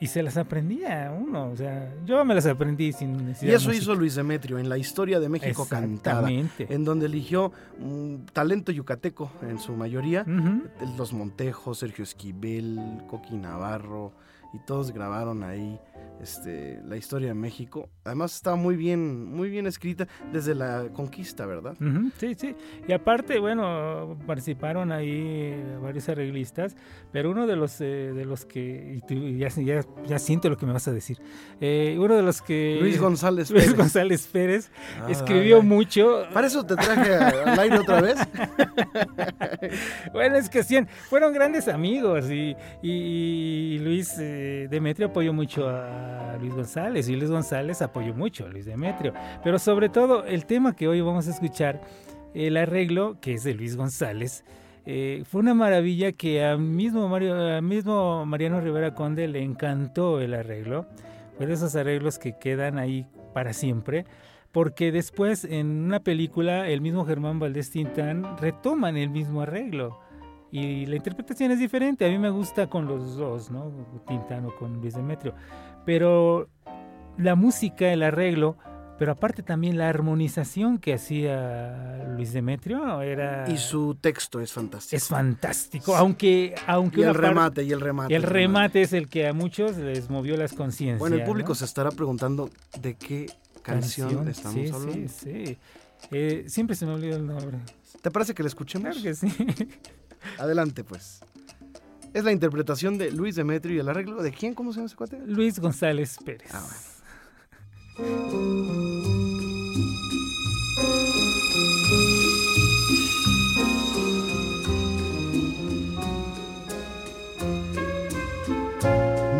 Y 0.00 0.06
se 0.06 0.22
las 0.22 0.38
aprendía 0.38 1.14
uno, 1.16 1.50
o 1.50 1.56
sea, 1.56 1.94
yo 2.06 2.24
me 2.24 2.34
las 2.34 2.46
aprendí 2.46 2.90
sin 2.92 3.26
necesidad 3.26 3.52
Y 3.52 3.54
eso 3.54 3.72
hizo 3.72 3.94
Luis 3.94 4.14
Demetrio 4.14 4.58
en 4.58 4.70
la 4.70 4.78
historia 4.78 5.20
de 5.20 5.28
México 5.28 5.66
cantada, 5.68 6.28
en 6.30 6.84
donde 6.84 7.04
eligió 7.06 7.52
un 7.78 8.24
talento 8.32 8.72
yucateco 8.72 9.30
en 9.42 9.58
su 9.58 9.72
mayoría. 9.74 10.24
Los 10.96 11.12
Montejos, 11.12 11.78
Sergio 11.78 12.04
Esquivel, 12.04 12.80
Coqui 13.08 13.36
Navarro, 13.36 14.12
y 14.52 14.58
todos 14.66 14.92
grabaron 14.92 15.42
ahí 15.44 15.78
este, 16.20 16.80
la 16.84 16.96
historia 16.96 17.28
de 17.28 17.34
México. 17.34 17.88
Además 18.04 18.34
está 18.34 18.54
muy 18.54 18.76
bien, 18.76 19.24
muy 19.32 19.48
bien 19.48 19.66
escrita 19.66 20.06
desde 20.32 20.54
la 20.54 20.88
conquista, 20.92 21.46
¿verdad? 21.46 21.74
Sí, 22.18 22.34
sí. 22.34 22.54
Y 22.86 22.92
aparte, 22.92 23.38
bueno, 23.38 24.18
participaron 24.26 24.92
ahí 24.92 25.54
varios 25.82 26.08
arreglistas, 26.08 26.76
pero 27.12 27.30
uno 27.30 27.46
de 27.46 27.56
los 27.56 27.80
eh, 27.80 28.12
de 28.14 28.24
los 28.24 28.44
que 28.44 28.96
y 28.96 29.00
tú- 29.06 29.28
ya, 29.38 29.48
ya, 29.48 29.80
ya 30.06 30.18
siento 30.18 30.48
lo 30.50 30.56
que 30.56 30.66
me 30.66 30.72
vas 30.72 30.88
a 30.88 30.92
decir. 30.92 31.18
Eh, 31.60 31.96
uno 31.98 32.16
de 32.16 32.22
los 32.22 32.42
que 32.42 32.78
Luis 32.80 33.00
González 33.00 33.50
Luis 33.50 33.64
Pérez. 33.64 33.76
González 33.78 34.26
Pérez 34.26 34.70
Ah, 35.00 35.10
escribió 35.10 35.58
ay. 35.58 35.62
mucho. 35.66 36.24
Para 36.34 36.48
eso 36.48 36.64
te 36.66 36.76
traje 36.76 37.14
al 37.14 37.58
aire 37.58 37.78
otra 37.78 38.00
vez. 38.00 38.18
Bueno, 40.12 40.36
es 40.36 40.48
que 40.48 40.62
sí, 40.62 40.78
fueron 41.08 41.32
grandes 41.32 41.68
amigos 41.68 42.30
y, 42.30 42.56
y- 42.82 43.74
y 43.74 43.78
Luis 43.78 44.16
eh, 44.18 44.39
Demetrio 44.70 45.08
apoyó 45.08 45.32
mucho 45.32 45.68
a 45.68 46.36
Luis 46.40 46.54
González 46.54 47.08
y 47.08 47.16
Luis 47.16 47.30
González 47.30 47.82
apoyó 47.82 48.14
mucho 48.14 48.46
a 48.46 48.48
Luis 48.48 48.66
Demetrio. 48.66 49.12
Pero 49.42 49.58
sobre 49.58 49.88
todo 49.88 50.24
el 50.24 50.46
tema 50.46 50.74
que 50.74 50.88
hoy 50.88 51.00
vamos 51.00 51.26
a 51.28 51.30
escuchar, 51.30 51.80
el 52.34 52.56
arreglo 52.56 53.18
que 53.20 53.34
es 53.34 53.44
de 53.44 53.54
Luis 53.54 53.76
González, 53.76 54.44
eh, 54.86 55.22
fue 55.26 55.40
una 55.40 55.54
maravilla 55.54 56.12
que 56.12 56.44
a 56.44 56.56
mismo, 56.56 57.08
Mario, 57.08 57.56
a 57.56 57.60
mismo 57.60 58.24
Mariano 58.24 58.60
Rivera 58.60 58.94
Conde 58.94 59.28
le 59.28 59.42
encantó 59.42 60.20
el 60.20 60.34
arreglo. 60.34 60.86
Fue 61.36 61.46
de 61.46 61.54
esos 61.54 61.76
arreglos 61.76 62.18
que 62.18 62.38
quedan 62.38 62.78
ahí 62.78 63.06
para 63.34 63.52
siempre. 63.52 64.04
Porque 64.52 64.90
después 64.90 65.44
en 65.44 65.84
una 65.84 66.00
película 66.00 66.68
el 66.68 66.80
mismo 66.80 67.04
Germán 67.04 67.38
Valdés 67.38 67.70
Tintán 67.70 68.36
retoman 68.38 68.96
el 68.96 69.10
mismo 69.10 69.42
arreglo. 69.42 70.00
Y 70.52 70.86
la 70.86 70.96
interpretación 70.96 71.52
es 71.52 71.58
diferente. 71.58 72.04
A 72.04 72.08
mí 72.08 72.18
me 72.18 72.30
gusta 72.30 72.68
con 72.68 72.86
los 72.86 73.16
dos, 73.16 73.50
¿no? 73.50 73.70
Tintán 74.06 74.46
o 74.46 74.54
con 74.56 74.80
Luis 74.80 74.94
Demetrio. 74.94 75.34
Pero 75.84 76.48
la 77.16 77.34
música, 77.34 77.92
el 77.92 78.02
arreglo, 78.02 78.56
pero 78.98 79.12
aparte 79.12 79.42
también 79.42 79.78
la 79.78 79.88
armonización 79.88 80.78
que 80.78 80.92
hacía 80.92 82.04
Luis 82.16 82.32
Demetrio 82.32 83.00
era... 83.00 83.48
Y 83.48 83.56
su 83.56 83.94
texto 83.94 84.40
es 84.40 84.52
fantástico. 84.52 84.96
Es 84.96 85.08
fantástico, 85.08 85.96
aunque... 85.96 86.54
aunque 86.66 87.00
y 87.00 87.04
el 87.04 87.14
remate, 87.14 87.62
y 87.64 87.72
el 87.72 87.80
remate. 87.80 88.14
el 88.14 88.22
remate, 88.22 88.82
es 88.82 88.92
el 88.92 89.08
que 89.08 89.26
a 89.26 89.32
muchos 89.32 89.78
les 89.78 90.10
movió 90.10 90.36
las 90.36 90.52
conciencias. 90.52 90.98
Bueno, 90.98 91.16
el 91.16 91.24
público 91.24 91.54
se 91.54 91.64
estará 91.64 91.90
preguntando 91.90 92.50
de 92.78 92.94
qué 92.94 93.30
canción, 93.62 94.28
estamos 94.28 94.70
hablando. 94.70 95.08
Sí, 95.08 95.08
sí. 95.08 95.58
Eh, 96.10 96.44
siempre 96.48 96.76
se 96.76 96.84
me 96.84 96.92
olvida 96.92 97.16
el 97.16 97.26
nombre. 97.26 97.58
¿Te 98.02 98.10
parece 98.10 98.34
que 98.34 98.42
la 98.42 98.48
escuchemos? 98.48 98.90
Claro 98.90 99.02
que 99.02 99.14
sí. 99.14 99.28
Adelante, 100.38 100.84
pues. 100.84 101.20
Es 102.12 102.24
la 102.24 102.32
interpretación 102.32 102.98
de 102.98 103.12
Luis 103.12 103.36
Demetrio 103.36 103.76
y 103.76 103.78
el 103.78 103.88
arreglo 103.88 104.22
de 104.22 104.32
quién, 104.32 104.54
¿cómo 104.54 104.72
se 104.72 104.78
llama 104.78 104.86
ese 104.86 104.96
cuate? 104.96 105.18
Luis 105.26 105.60
González 105.60 106.18
Pérez. 106.24 106.50
Ah, 106.52 106.60
bueno. 106.60 106.90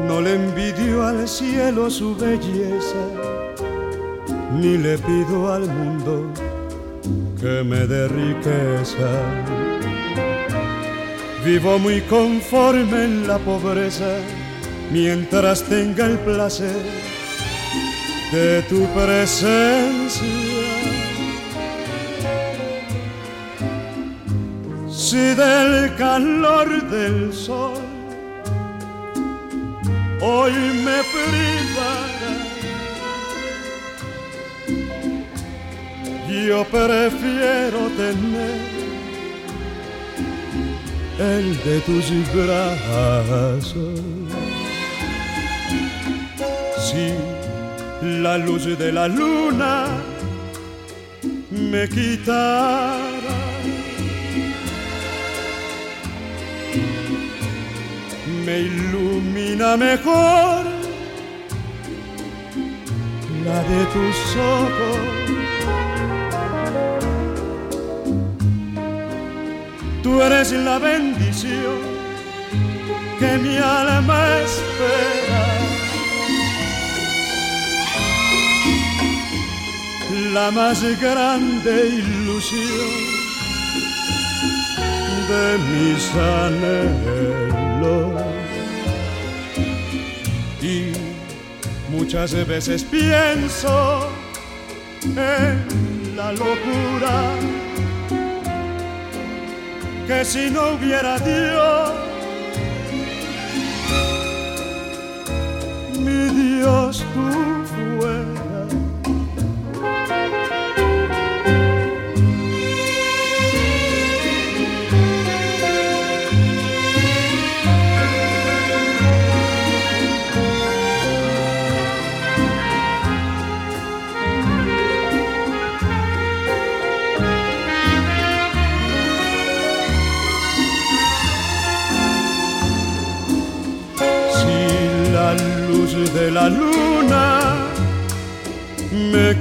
No 0.07 0.21
le 0.21 0.35
envidio 0.35 1.05
al 1.05 1.27
cielo 1.27 1.91
su 1.91 2.15
belleza, 2.15 3.07
ni 4.53 4.77
le 4.79 4.99
pido 4.99 5.53
al 5.53 5.67
mundo 5.67 6.31
que 7.41 7.65
me 7.65 7.87
dé 7.87 8.07
riqueza. 8.07 9.70
Vivo 11.45 11.79
muy 11.79 12.03
conforme 12.03 13.05
en 13.05 13.27
la 13.27 13.39
pobreza 13.39 14.19
mientras 14.93 15.63
tenga 15.63 16.05
el 16.05 16.19
placer 16.19 16.77
de 18.31 18.63
tu 18.69 18.85
presencia. 18.93 20.23
Si 24.91 25.17
del 25.17 25.95
calor 25.97 26.69
del 26.91 27.33
sol 27.33 27.73
hoy 30.21 30.53
me 30.53 31.01
privara, 31.15 32.35
yo 36.29 36.65
prefiero 36.65 37.89
tener 37.97 38.90
el 41.21 41.63
de 41.65 41.81
tus 41.81 42.07
brazos. 42.33 44.01
Si 46.79 47.13
la 48.23 48.39
luz 48.39 48.65
de 48.79 48.93
la 48.93 49.07
luna 49.07 49.87
me 51.51 51.89
quitara. 51.89 53.37
Me 58.47 58.61
ilumina 58.61 59.77
mejor 59.77 60.65
la 63.45 63.63
de 63.71 63.85
tus 63.93 64.37
ojos. 64.37 65.20
Tú 70.03 70.21
eres 70.21 70.53
la 70.53 70.79
bendición 70.79 71.79
que 73.19 73.39
mi 73.39 73.57
alma 73.57 74.39
espera. 74.39 75.51
la 80.33 80.51
más 80.51 80.83
grande 81.01 81.89
ilusión 81.89 82.89
de 85.29 85.59
mis 85.71 86.15
anhelos. 86.15 87.43
Y 90.63 90.93
muchas 91.91 92.33
veces 92.47 92.85
pienso 92.85 94.09
en 95.03 96.17
la 96.17 96.33
locura 96.33 97.35
que 100.11 100.25
si 100.25 100.51
no 100.51 100.73
hubiera 100.73 101.21
Dios, 101.21 101.93
mi 106.01 106.21
Dios 106.41 107.05
tú 107.15 107.70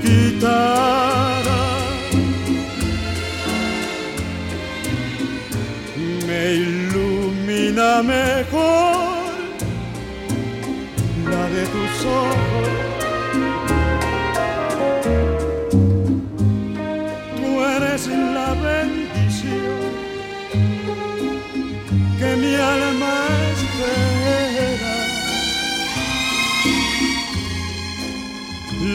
me 0.10 0.40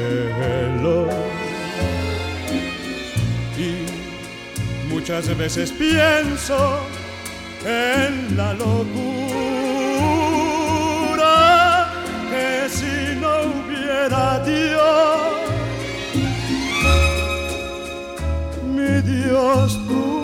Y 3.58 3.84
muchas 4.90 5.37
veces 5.37 5.70
pienso 5.72 6.80
en 7.66 8.34
la 8.34 8.54
locura 8.54 9.02
que 12.30 12.68
si 12.70 13.14
no 13.20 13.32
hubiera 13.52 14.38
Dios, 14.40 15.20
mi 18.75 19.02
Dios 19.02 19.78
tú 19.87 20.22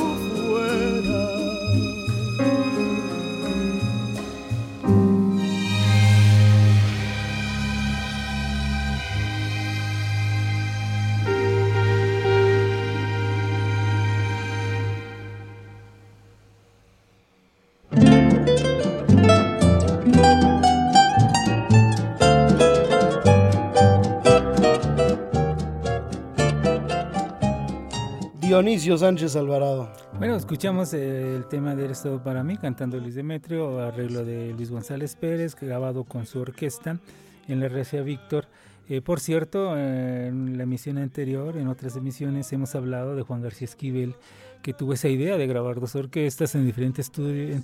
Dionisio 28.49 28.97
Sánchez 28.97 29.37
Alvarado. 29.37 29.93
Bueno, 30.19 30.35
escuchamos 30.35 30.95
el 30.95 31.45
tema 31.49 31.77
de 31.77 31.85
Eres 31.85 32.03
todo 32.03 32.23
para 32.23 32.43
mí, 32.43 32.57
cantando 32.57 32.97
Luis 32.97 33.15
Demetrio, 33.15 33.79
arreglo 33.79 34.25
de 34.25 34.55
Luis 34.55 34.71
González 34.71 35.17
Pérez, 35.17 35.55
grabado 35.55 36.05
con 36.05 36.25
su 36.25 36.41
orquesta 36.41 36.99
en 37.47 37.61
la 37.61 37.69
RCA 37.69 38.01
Víctor. 38.01 38.47
Eh, 38.89 39.03
por 39.03 39.21
cierto, 39.21 39.77
en 39.77 40.57
la 40.57 40.63
emisión 40.63 40.97
anterior, 40.97 41.59
en 41.59 41.69
otras 41.69 41.95
emisiones, 41.97 42.51
hemos 42.55 42.75
hablado 42.75 43.15
de 43.15 43.21
Juan 43.21 43.43
García 43.43 43.67
Esquivel, 43.67 44.15
que 44.63 44.73
tuvo 44.73 44.95
esa 44.95 45.09
idea 45.09 45.37
de 45.37 45.47
grabar 45.47 45.79
dos 45.79 45.95
orquestas 45.95 46.55
en 46.55 46.65
diferentes 46.65 47.13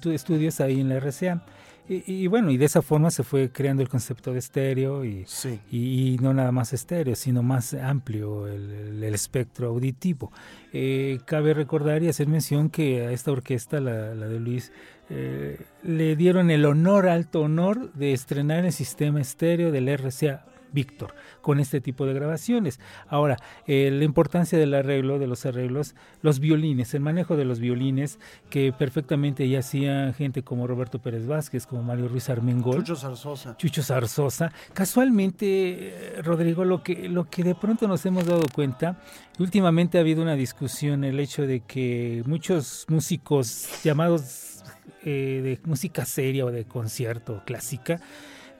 estudios 0.05 0.61
ahí 0.61 0.83
en 0.83 0.91
la 0.91 1.01
RCA. 1.01 1.47
Y, 1.87 2.29
bueno, 2.29 2.51
y 2.51 2.57
de 2.57 2.65
esa 2.65 2.81
forma 2.81 3.11
se 3.11 3.25
fue 3.25 3.51
creando 3.51 3.83
el 3.83 3.91
concepto 3.91 4.33
de 4.33 4.39
estéreo 4.39 5.05
y, 5.05 5.27
y, 5.71 6.17
no 6.19 6.33
nada 6.33 6.51
más 6.51 6.73
estéreo, 6.73 7.15
sino 7.15 7.43
más 7.43 7.75
amplio 7.75 8.47
el, 8.47 9.03
espectro 9.05 9.69
auditivo. 9.69 10.33
Eh, 10.73 11.21
cabe 11.27 11.53
recordar 11.53 12.03
y 12.03 12.09
hacer 12.09 12.27
mención 12.27 12.71
que 12.71 13.07
a 13.07 13.13
esta 13.13 13.33
orquesta, 13.33 13.81
la, 13.81 14.15
de 14.15 14.41
Luis, 14.41 14.73
eh, 15.11 15.61
le 15.83 16.17
dieron 16.17 16.51
el 16.51 16.65
honor, 16.65 17.07
alto 17.07 17.43
honor, 17.43 17.93
de 17.93 18.15
estrenar 18.15 18.65
el 18.65 18.73
sistema 18.73 19.21
estéreo 19.21 19.71
del 19.71 19.89
RCA 19.89 20.47
Víctor 20.75 21.15
con 21.41 21.61
este 21.61 21.81
tipo 21.81 22.05
de 22.05 22.13
grabaciones. 22.13 22.81
Ahora, 23.09 23.37
eh, 23.67 23.91
la 23.93 24.05
importancia 24.05 24.59
del 24.59 24.75
arreglo, 24.75 25.19
de 25.19 25.27
los 25.27 25.47
arreglos, 25.47 25.95
los 26.21 26.41
violines, 26.41 26.93
el 26.95 27.01
manejo 27.01 27.37
de 27.37 27.45
los 27.45 27.61
violines, 27.61 28.19
que 28.51 28.73
perfectamente 28.73 29.49
ya 29.49 29.61
hacía 29.61 30.13
gente 30.13 30.43
como 30.43 30.67
Roberto 30.67 30.99
Pérez 30.99 31.27
Vázquez, 31.27 31.67
como 31.67 31.83
Mario 31.83 32.09
Ruiz 32.09 32.29
Armengol. 32.29 32.79
Chucho 32.79 32.97
Zarzosa. 32.97 33.57
Chucho 33.57 33.83
Zarzosa. 33.83 34.53
Casualmente, 34.73 35.47
eh, 35.47 36.23
Rodrigo, 36.23 36.65
lo 36.65 36.83
que, 36.83 37.09
lo 37.09 37.31
que 37.31 37.45
de 37.45 37.55
pronto 37.55 37.89
nos 37.89 38.05
hemos 38.05 38.27
dado 38.27 38.45
cuenta, 38.53 38.99
últimamente 39.39 39.99
ha 39.99 40.01
habido 40.01 40.23
una 40.23 40.35
discusión, 40.35 41.05
el 41.05 41.21
hecho 41.21 41.47
de 41.47 41.61
que 41.61 42.23
muchos 42.27 42.87
músicos 42.89 43.69
llamados 43.85 44.63
eh, 45.05 45.41
de 45.43 45.69
música 45.69 46.05
seria 46.05 46.47
o 46.47 46.51
de 46.51 46.65
concierto 46.65 47.43
clásica, 47.45 48.01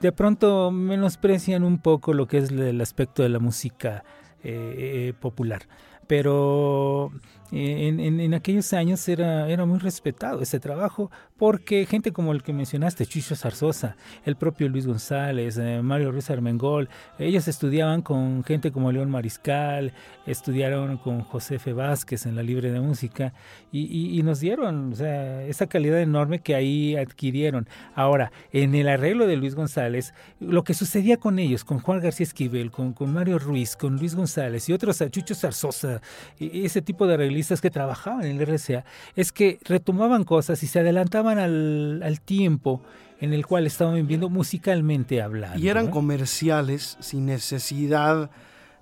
de 0.05 0.11
pronto 0.11 0.69
menosprecian 0.69 1.63
un 1.63 1.79
poco 1.79 2.13
lo 2.13 2.27
que 2.27 2.37
es 2.37 2.51
el 2.51 2.79
aspecto 2.79 3.23
de 3.23 3.29
la 3.29 3.39
música 3.39 4.03
eh, 4.43 5.13
popular. 5.19 5.63
Pero 6.05 7.11
en, 7.51 8.19
en, 8.19 8.33
aquellos 8.33 8.73
años 8.73 9.07
era, 9.07 9.47
era 9.49 9.65
muy 9.65 9.77
respetado 9.79 10.41
ese 10.41 10.59
trabajo 10.59 11.11
porque 11.37 11.85
gente 11.85 12.11
como 12.11 12.31
el 12.31 12.43
que 12.43 12.53
mencionaste, 12.53 13.05
Chucho 13.05 13.35
Zarzosa, 13.35 13.97
el 14.23 14.35
propio 14.35 14.69
Luis 14.69 14.87
González, 14.87 15.57
eh, 15.57 15.81
Mario 15.81 16.11
Ruiz 16.11 16.29
Armengol, 16.29 16.89
ellos 17.19 17.47
estudiaban 17.47 18.01
con 18.01 18.43
gente 18.43 18.71
como 18.71 18.91
León 18.91 19.11
Mariscal, 19.11 19.93
estudiaron 20.25 20.97
con 20.97 21.21
José 21.21 21.55
F. 21.55 21.73
Vázquez 21.73 22.25
en 22.25 22.35
la 22.35 22.43
Libre 22.43 22.71
de 22.71 22.79
Música 22.79 23.33
y, 23.71 24.17
y, 24.17 24.23
nos 24.23 24.39
dieron 24.39 24.93
o 24.93 24.95
sea, 24.95 25.43
esa 25.43 25.67
calidad 25.67 25.99
enorme 25.99 26.39
que 26.39 26.55
ahí 26.55 26.95
adquirieron. 26.95 27.67
Ahora, 27.93 28.31
en 28.53 28.73
el 28.73 28.87
arreglo 28.87 29.27
de 29.27 29.35
Luis 29.35 29.55
González, 29.55 30.13
lo 30.39 30.63
que 30.63 30.73
sucedía 30.73 31.17
con 31.17 31.37
ellos, 31.37 31.65
con 31.65 31.79
Juan 31.79 31.99
García 31.99 32.23
Esquivel, 32.23 32.71
con, 32.71 32.93
con 32.93 33.13
Mario 33.13 33.39
Ruiz, 33.39 33.75
con 33.75 33.97
Luis 33.97 34.15
González 34.15 34.69
y 34.69 34.73
otros, 34.73 35.03
Chucho 35.11 35.35
Zarzosa, 35.35 36.01
ese 36.39 36.81
tipo 36.81 37.05
de 37.05 37.15
arreglos, 37.15 37.34
que 37.61 37.69
trabajaban 37.69 38.25
en 38.25 38.39
el 38.39 38.47
RCA 38.47 38.85
es 39.15 39.31
que 39.31 39.59
retomaban 39.63 40.23
cosas 40.23 40.61
y 40.63 40.67
se 40.67 40.79
adelantaban 40.79 41.37
al, 41.37 42.21
tiempo 42.23 42.81
en 43.19 43.33
el 43.33 43.45
cual 43.45 43.65
estaban 43.67 43.95
viviendo 43.95 44.29
musicalmente 44.29 45.21
hablando. 45.21 45.59
Y 45.59 45.69
eran 45.69 45.87
comerciales 45.87 46.97
sin 46.99 47.25
necesidad 47.25 48.29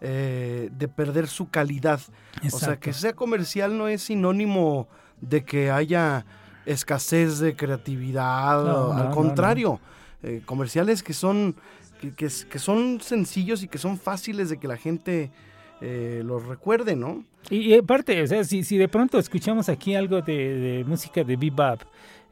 eh, 0.01 0.69
de 0.77 0.87
perder 0.87 1.27
su 1.27 1.49
calidad. 1.49 1.99
O 2.51 2.59
sea, 2.59 2.77
que 2.77 2.93
sea 2.93 3.13
comercial 3.13 3.77
no 3.77 3.87
es 3.87 4.03
sinónimo 4.03 4.87
de 5.21 5.43
que 5.43 5.71
haya 5.71 6.25
escasez 6.65 7.39
de 7.39 7.55
creatividad, 7.55 9.01
al 9.01 9.11
contrario, 9.11 9.79
eh, 10.21 10.41
comerciales 10.45 11.03
que 11.03 11.13
son, 11.13 11.55
que, 12.15 12.29
son 12.29 13.01
sencillos 13.01 13.63
y 13.63 13.67
que 13.67 13.77
son 13.77 13.97
fáciles 13.97 14.49
de 14.49 14.57
que 14.57 14.67
la 14.67 14.77
gente 14.77 15.31
eh, 15.85 16.21
los 16.23 16.45
recuerde, 16.45 16.95
¿no? 16.95 17.25
Y, 17.49 17.73
aparte, 17.73 18.21
o 18.21 18.27
sea, 18.27 18.45
si, 18.45 18.63
si, 18.63 18.77
de 18.77 18.87
pronto 18.87 19.19
escuchamos 19.19 19.67
aquí 19.67 19.95
algo 19.95 20.21
de, 20.21 20.85
música 20.87 21.25
de 21.25 21.35
bebop, 21.35 21.81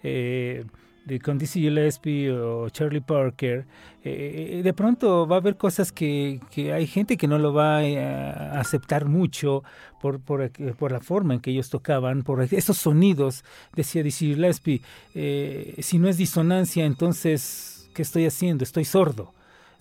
eh, 0.04 0.64
de 1.04 1.20
con 1.20 1.38
Dizzy 1.38 1.60
Gillespie 1.60 2.32
o 2.32 2.70
Charlie 2.70 3.02
Parker, 3.02 3.66
eh, 4.06 4.62
de 4.64 4.74
pronto 4.74 5.28
va 5.28 5.36
a 5.36 5.40
haber 5.40 5.58
cosas 5.58 5.92
que, 5.92 6.40
que, 6.50 6.72
hay 6.72 6.88
gente 6.88 7.18
que 7.18 7.28
no 7.28 7.38
lo 7.40 7.54
va 7.54 7.80
a 7.80 8.62
aceptar 8.62 9.04
mucho 9.04 9.66
por, 10.02 10.22
por, 10.22 10.92
la 10.92 11.02
forma 11.02 11.34
en 11.34 11.42
que 11.42 11.52
ellos 11.52 11.70
tocaban, 11.70 12.24
por 12.24 12.42
esos 12.42 12.78
sonidos, 12.78 13.44
decía 13.76 14.02
Dizzy 14.02 14.34
Gillespie, 14.34 14.82
si 15.80 16.00
no 16.00 16.08
es 16.08 16.16
disonancia, 16.16 16.86
entonces, 16.86 17.90
¿qué 17.94 18.02
estoy 18.04 18.28
haciendo? 18.28 18.64
Estoy 18.64 18.86
sordo. 18.86 19.34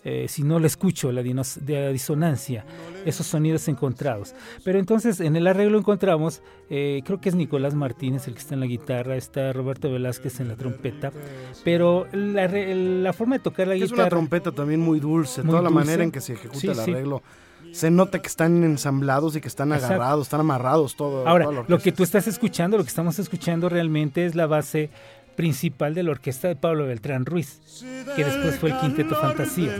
Eh, 0.02 0.26
si 0.28 0.44
no 0.44 0.58
le 0.58 0.66
escucho 0.66 1.12
la, 1.12 1.22
disonancia, 1.22 2.64
esos 3.04 3.26
sonidos 3.26 3.68
encontrados. 3.68 4.34
Pero 4.64 4.78
entonces 4.78 5.20
en 5.20 5.36
el 5.36 5.46
arreglo 5.46 5.78
encontramos, 5.78 6.40
eh, 6.70 7.02
creo 7.04 7.20
que 7.20 7.28
es 7.28 7.34
Nicolás 7.34 7.74
Martínez 7.74 8.26
el 8.26 8.32
que 8.32 8.40
está 8.40 8.54
en 8.54 8.60
la 8.60 8.66
guitarra, 8.66 9.16
está 9.16 9.52
Roberto 9.52 9.92
Velázquez 9.92 10.40
en 10.40 10.48
la 10.48 10.56
trompeta, 10.56 11.12
pero 11.64 12.06
la, 12.12 13.12
forma 13.12 13.36
de 13.36 13.40
tocar 13.40 13.68
la 13.68 13.74
guitarra... 13.74 13.94
Es 13.94 14.00
una 14.00 14.08
trompeta 14.08 14.52
también 14.52 14.80
muy 14.80 15.00
dulce, 15.00 15.42
toda 15.42 15.60
la 15.60 15.70
manera 15.70 16.02
en 16.02 16.10
que 16.10 16.22
se 16.22 16.32
ejecuta 16.32 16.72
el 16.72 16.80
arreglo. 16.80 17.22
Se 17.72 17.90
nota 17.90 18.20
que 18.20 18.26
están 18.26 18.64
ensamblados 18.64 19.36
y 19.36 19.40
que 19.40 19.48
están 19.48 19.72
agarrados, 19.72 20.26
están 20.26 20.40
amarrados, 20.40 20.96
todo. 20.96 21.28
Ahora, 21.28 21.46
lo 21.68 21.78
que 21.78 21.92
tú 21.92 22.02
estás 22.02 22.26
escuchando, 22.26 22.76
lo 22.76 22.82
que 22.82 22.88
estamos 22.88 23.18
escuchando 23.18 23.68
realmente 23.68 24.24
es 24.24 24.34
la 24.34 24.46
base 24.46 24.90
principal 25.36 25.94
de 25.94 26.02
la 26.02 26.10
orquesta 26.10 26.48
de 26.48 26.56
Pablo 26.56 26.86
Beltrán 26.86 27.26
Ruiz, 27.26 27.60
que 28.16 28.24
después 28.24 28.58
fue 28.58 28.70
el 28.70 28.78
Quinteto 28.78 29.14
Fantasía. 29.16 29.74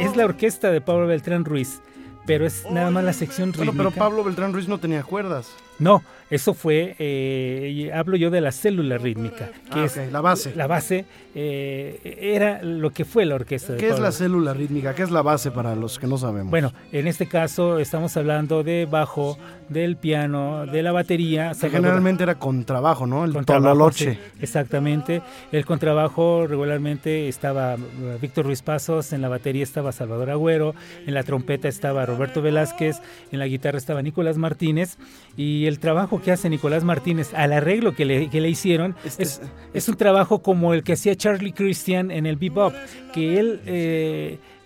Es 0.00 0.16
la 0.16 0.24
orquesta 0.24 0.70
de 0.70 0.80
Pablo 0.80 1.06
Beltrán 1.06 1.44
Ruiz, 1.44 1.80
pero 2.26 2.46
es 2.46 2.64
nada 2.70 2.90
más 2.90 3.04
la 3.04 3.12
sección 3.12 3.52
rítmica. 3.52 3.72
pero 3.76 3.90
Pablo 3.90 4.24
Beltrán 4.24 4.52
Ruiz 4.52 4.68
no 4.68 4.78
tenía 4.78 5.02
cuerdas. 5.02 5.48
No, 5.78 6.02
eso 6.30 6.54
fue, 6.54 6.96
eh, 6.98 7.90
hablo 7.94 8.16
yo 8.16 8.30
de 8.30 8.40
la 8.40 8.50
célula 8.50 8.98
rítmica, 8.98 9.50
que 9.72 9.80
ah, 9.80 9.84
es 9.84 10.12
la 10.12 10.20
base. 10.20 10.54
La 10.56 10.66
base 10.66 11.04
eh, 11.34 12.18
era 12.20 12.62
lo 12.62 12.90
que 12.90 13.04
fue 13.04 13.26
la 13.26 13.34
orquesta. 13.34 13.76
¿Qué 13.76 13.88
es 13.88 13.98
la 14.00 14.10
célula 14.10 14.54
rítmica? 14.54 14.94
¿Qué 14.94 15.02
es 15.02 15.10
la 15.10 15.22
base 15.22 15.50
para 15.50 15.74
los 15.74 15.98
que 15.98 16.06
no 16.06 16.16
sabemos? 16.16 16.50
Bueno, 16.50 16.72
en 16.92 17.06
este 17.06 17.26
caso 17.26 17.78
estamos 17.78 18.16
hablando 18.16 18.62
de 18.62 18.86
bajo, 18.90 19.38
del 19.68 19.96
piano, 19.96 20.66
de 20.66 20.82
la 20.82 20.92
batería. 20.92 21.52
generalmente 21.54 22.22
era 22.22 22.36
contrabajo, 22.36 23.06
¿no? 23.06 23.24
El 23.24 23.32
contrabajo, 23.32 23.90
exactamente. 24.40 25.22
El 25.52 25.64
contrabajo 25.64 26.46
regularmente 26.46 27.28
estaba 27.28 27.74
uh, 27.74 28.18
Víctor 28.20 28.46
Ruiz 28.46 28.62
Pasos, 28.62 29.12
en 29.12 29.22
la 29.22 29.28
batería 29.28 29.62
estaba 29.62 29.92
Salvador 29.92 30.30
Agüero, 30.30 30.74
en 31.06 31.14
la 31.14 31.22
trompeta 31.22 31.68
estaba 31.68 32.06
Roberto 32.06 32.42
Velázquez, 32.42 33.00
en 33.30 33.38
la 33.38 33.46
guitarra 33.46 33.78
estaba 33.78 34.02
Nicolás 34.02 34.38
Martínez 34.38 34.96
y 35.36 35.63
el 35.66 35.78
trabajo 35.78 36.20
que 36.20 36.32
hace 36.32 36.48
Nicolás 36.48 36.84
Martínez 36.84 37.32
al 37.34 37.52
arreglo 37.52 37.94
que 37.94 38.04
le, 38.04 38.30
que 38.30 38.40
le 38.40 38.48
hicieron 38.48 38.94
este 39.04 39.22
es, 39.22 39.40
es, 39.72 39.88
un 39.88 39.96
trabajo 39.96 40.42
como 40.42 40.74
el 40.74 40.82
que 40.82 40.94
hacía 40.94 41.16
Charlie 41.16 41.52
Christian 41.52 42.10
en 42.10 42.26
el 42.26 42.36
bebop, 42.36 42.74
que 43.12 43.38
él 43.38 43.60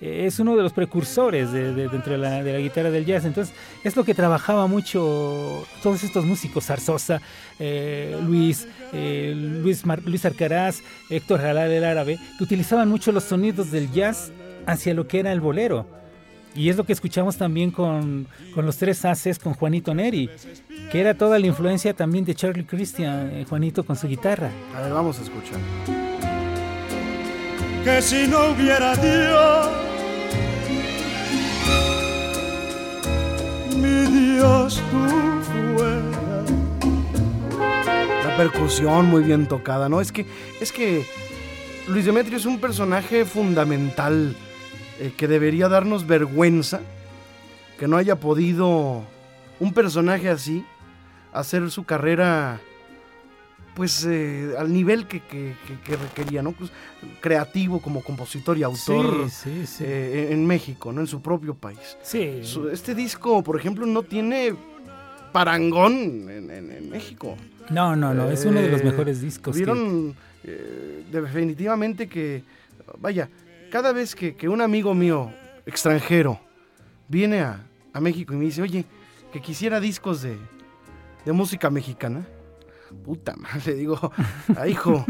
eh, 0.01 0.27
es 0.27 0.39
uno 0.39 0.57
de 0.57 0.63
los 0.63 0.73
precursores 0.73 1.51
de, 1.53 1.73
dentro 1.73 2.13
de 2.13 2.19
la, 2.19 2.43
de 2.43 2.53
la, 2.53 2.59
guitarra 2.59 2.91
del 2.91 3.05
jazz. 3.05 3.25
Entonces, 3.25 3.55
es 3.83 3.97
lo 3.97 4.05
que 4.05 4.15
trabajaba 4.15 4.67
mucho 4.67 5.67
todos 5.83 6.05
estos 6.05 6.25
músicos, 6.25 6.67
Zarzosa, 6.67 7.21
eh, 7.59 8.17
Luis, 8.25 8.69
eh, 8.93 9.35
Luis, 9.35 9.83
Luis 10.05 10.25
Arcaraz, 10.25 10.83
Héctor 11.11 11.41
Jalal 11.41 11.73
el 11.73 11.85
árabe, 11.85 12.19
que 12.37 12.45
utilizaban 12.45 12.89
mucho 12.89 13.11
los 13.11 13.25
sonidos 13.25 13.71
del 13.71 13.91
jazz 13.91 14.31
hacia 14.67 14.95
lo 14.95 15.09
que 15.09 15.21
era 15.21 15.33
el 15.33 15.41
bolero. 15.41 15.98
Y 16.59 16.69
es 16.69 16.77
lo 16.77 16.85
que 16.85 16.93
escuchamos 16.93 17.37
también 17.37 17.71
con, 17.71 18.27
con, 18.55 18.67
los 18.67 18.77
tres 18.77 19.05
haces, 19.05 19.39
con 19.39 19.55
Juanito 19.55 19.95
Neri, 19.95 20.29
que 20.91 21.01
era 21.01 21.15
toda 21.15 21.39
la 21.39 21.47
influencia 21.47 21.95
también 21.95 22.25
de 22.25 22.35
Charlie 22.35 22.65
Christian, 22.65 23.45
Juanito 23.49 23.85
con 23.85 23.97
su 23.97 24.09
guitarra. 24.09 24.51
A 24.77 24.81
ver, 24.83 24.93
vamos 24.93 25.19
a 25.21 25.23
escuchar 25.23 25.59
que 27.85 28.03
si 28.03 28.27
no 28.27 28.51
hubiera 28.51 28.95
Dios, 28.97 29.69
mi 33.77 34.35
Dios 34.35 34.83
tú 34.91 35.75
fueras. 35.77 36.51
La 38.27 38.37
percusión 38.37 39.07
muy 39.07 39.23
bien 39.23 39.47
tocada, 39.47 39.89
¿no? 39.89 40.01
Es 40.01 40.13
que, 40.13 40.27
es 40.61 40.73
que 40.73 41.07
Luis 41.87 42.05
Demetrio 42.05 42.37
es 42.37 42.47
un 42.47 42.59
personaje 42.59 43.25
fundamental 43.25 44.35
eh, 45.01 45.13
que 45.17 45.29
debería 45.29 45.69
darnos 45.69 46.07
vergüenza 46.07 46.81
que 47.79 47.87
no 47.87 47.97
haya 47.97 48.17
podido 48.17 49.05
un 49.61 49.73
personaje 49.73 50.29
así 50.29 50.65
hacer 51.33 51.71
su 51.71 51.85
carrera 51.85 52.61
pues 53.79 54.05
eh, 54.05 54.55
al 54.59 54.73
nivel 54.73 55.07
que, 55.07 55.21
requería, 55.87 56.43
¿no? 56.43 56.51
Pues, 56.51 56.73
creativo 57.21 57.81
como 57.81 58.03
compositor 58.03 58.59
y 58.59 58.65
autor 58.65 59.29
eh, 59.47 60.29
en 60.33 60.45
México, 60.45 60.93
¿no? 60.93 61.01
En 61.01 61.07
su 61.07 61.23
propio 61.23 61.55
país. 61.55 61.97
Sí. 62.03 62.43
este 62.73 62.97
disco, 62.97 63.45
por 63.45 63.57
ejemplo, 63.57 63.87
no 63.87 64.03
tiene 64.03 64.53
parangón 65.31 66.29
en, 66.29 66.91
México. 66.91 67.37
No, 67.71 67.95
no, 67.95 68.13
no, 68.13 68.29
es 68.29 68.45
uno 68.47 68.61
de 68.61 68.69
los 68.69 68.81
eh, 68.81 68.85
mejores 68.85 69.21
discos. 69.21 69.55
Vieron 69.55 70.13
definitivamente 71.13 72.09
que, 72.09 72.43
vaya, 72.99 73.29
cada 73.71 73.93
vez 73.93 74.15
que, 74.15 74.49
un 74.49 74.61
amigo 74.61 74.95
mío 74.95 75.33
extranjero 75.67 76.41
viene 77.09 77.41
a, 77.41 77.65
a 77.93 78.01
México 78.01 78.35
y 78.35 78.37
me 78.37 78.45
dice, 78.47 78.63
oye, 78.63 78.85
que 79.33 79.41
quisiera 79.41 79.81
discos 79.81 80.23
de, 80.23 80.37
de 81.25 81.33
música 81.33 81.71
mexicana. 81.71 82.27
Puta 83.05 83.37
madre, 83.37 83.73
le 83.73 83.75
digo, 83.81 84.13
ay 84.57 84.71
hijo, 84.71 85.05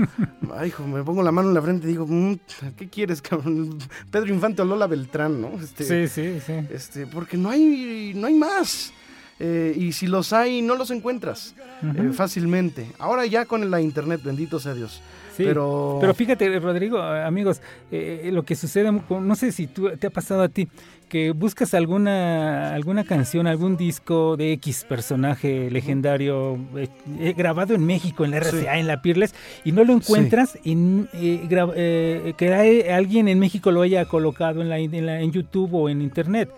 ay 0.53 0.69
hijo, 0.69 0.85
me 0.85 1.05
pongo 1.05 1.23
la 1.23 1.31
mano 1.31 1.49
en 1.49 1.55
la 1.55 1.63
frente 1.63 1.87
y 1.87 1.91
digo, 1.91 2.07
mm, 2.09 2.35
¿qué 2.77 2.89
quieres, 2.89 3.23
cabrón? 3.23 3.79
Pedro 4.11 4.35
Infante 4.35 4.63
o 4.63 4.65
Lola 4.65 4.89
Beltrán, 4.89 5.41
¿no? 5.41 5.51
Este, 5.61 5.85
Sí, 5.85 6.09
sí, 6.09 6.41
sí. 6.45 6.55
este, 6.71 7.07
porque 7.07 7.37
no 7.37 7.51
hay, 7.51 8.13
no 8.17 8.27
hay 8.27 8.35
más. 8.35 8.93
Eh, 9.39 9.73
y 9.79 9.93
si 9.93 10.09
los 10.09 10.33
hay, 10.33 10.61
no 10.63 10.75
los 10.75 10.91
encuentras 10.91 11.55
eh, 11.85 12.11
fácilmente. 12.13 12.91
Ahora 12.99 13.25
ya 13.27 13.45
con 13.47 13.71
la 13.71 13.81
internet, 13.81 14.21
bendito 14.25 14.59
sea 14.59 14.75
Dios. 14.75 15.01
Sí, 15.39 15.45
pero, 15.45 15.97
Pero 16.01 16.13
fíjate, 16.15 16.59
Rodrigo, 16.59 17.01
amigos, 17.01 17.63
eh, 17.91 18.29
lo 18.33 18.43
que 18.43 18.55
sucede, 18.57 18.91
no 18.93 19.35
sé 19.37 19.53
si 19.53 19.67
tú, 19.69 19.89
te 19.99 20.09
ha 20.09 20.11
pasado 20.11 20.43
a 20.43 20.49
ti, 20.49 20.69
que 21.09 21.31
buscas 21.31 21.73
alguna, 21.73 22.75
alguna 22.75 23.05
canción, 23.05 23.47
algún 23.47 23.77
disco 23.79 24.37
de 24.37 24.53
X 24.55 24.85
personaje 24.87 25.71
legendario 25.71 26.59
eh, 26.77 26.89
eh, 27.21 27.35
grabado 27.37 27.75
en 27.75 27.87
México, 27.87 28.25
en 28.27 28.33
la 28.33 28.39
RCA, 28.39 28.79
en 28.79 28.87
la 28.87 29.01
Peerless, 29.01 29.35
y 29.65 29.73
no 29.73 29.85
lo 29.85 29.95
encuentras, 29.95 30.59
y, 30.65 30.73
eh, 31.15 31.47
eh, 31.77 32.35
que 32.37 32.53
hay- 32.53 32.83
alguien 32.91 33.29
en 33.29 33.39
México 33.39 33.71
lo 33.71 33.83
haya 33.83 34.05
colocado 34.05 34.61
en, 34.61 34.69
la, 34.69 34.79
en, 34.79 35.07
la- 35.07 35.21
en 35.23 35.33
YouTube 35.33 35.73
o 35.73 35.89
en 35.89 36.03
Internet. 36.03 36.51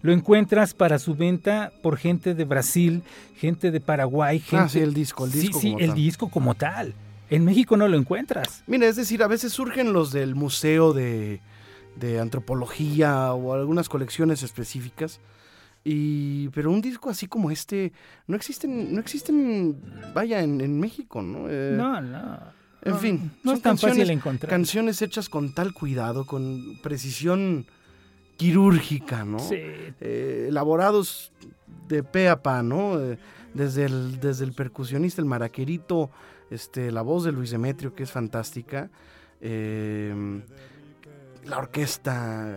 Lo 0.00 0.12
encuentras 0.12 0.74
para 0.74 0.98
su 1.00 1.16
venta 1.16 1.72
por 1.82 1.96
gente 1.98 2.34
de 2.34 2.44
Brasil, 2.44 3.02
gente 3.36 3.72
de 3.72 3.80
Paraguay, 3.80 4.38
gente... 4.38 4.56
Ah, 4.64 4.68
sí, 4.68 4.78
el 4.78 4.94
disco, 4.94 5.24
el 5.26 5.32
Sí, 5.32 5.40
disco 5.40 5.58
sí, 5.60 5.66
como 5.72 5.80
el 5.80 5.86
tal. 5.88 5.96
disco 5.96 6.28
como 6.30 6.54
tal. 6.54 6.94
En 7.30 7.44
México 7.44 7.76
no 7.76 7.88
lo 7.88 7.96
encuentras. 7.96 8.62
Mira, 8.66 8.86
es 8.88 8.96
decir, 8.96 9.22
a 9.22 9.26
veces 9.28 9.52
surgen 9.52 9.92
los 9.92 10.12
del 10.12 10.34
museo 10.34 10.92
de, 10.92 11.40
de 11.96 12.20
antropología 12.20 13.32
o 13.34 13.52
algunas 13.54 13.88
colecciones 13.88 14.42
específicas. 14.42 15.20
Y, 15.84 16.48
pero 16.50 16.70
un 16.70 16.80
disco 16.80 17.08
así 17.10 17.26
como 17.28 17.50
este 17.50 17.92
no 18.26 18.36
existen, 18.36 18.94
no 18.94 19.00
existen, 19.00 19.76
vaya, 20.14 20.42
en, 20.42 20.60
en 20.60 20.78
México, 20.80 21.22
¿no? 21.22 21.46
Eh, 21.48 21.74
No, 21.76 22.00
no. 22.00 22.38
en 22.82 22.92
no, 22.92 22.98
fin, 22.98 23.30
no 23.44 23.52
es 23.52 23.62
tan 23.62 23.78
fácil 23.78 24.10
encontrar. 24.10 24.50
canciones 24.50 25.00
hechas 25.02 25.28
con 25.28 25.54
tal 25.54 25.72
cuidado, 25.72 26.26
con 26.26 26.78
precisión 26.82 27.66
quirúrgica, 28.36 29.24
¿no? 29.24 29.38
Sí, 29.38 29.56
Eh, 30.00 30.46
elaborados 30.48 31.32
de 31.88 32.02
pe 32.02 32.28
a 32.28 32.42
pa, 32.42 32.62
¿no? 32.62 33.00
Eh, 33.00 33.18
desde, 33.54 33.84
el, 33.86 34.20
desde 34.20 34.44
el 34.44 34.52
percusionista, 34.52 35.20
el 35.22 35.26
maraquerito, 35.26 36.10
este, 36.50 36.90
la 36.92 37.02
voz 37.02 37.24
de 37.24 37.32
Luis 37.32 37.50
Demetrio, 37.50 37.94
que 37.94 38.02
es 38.04 38.10
fantástica, 38.10 38.90
eh, 39.40 40.40
la 41.44 41.58
orquesta, 41.58 42.56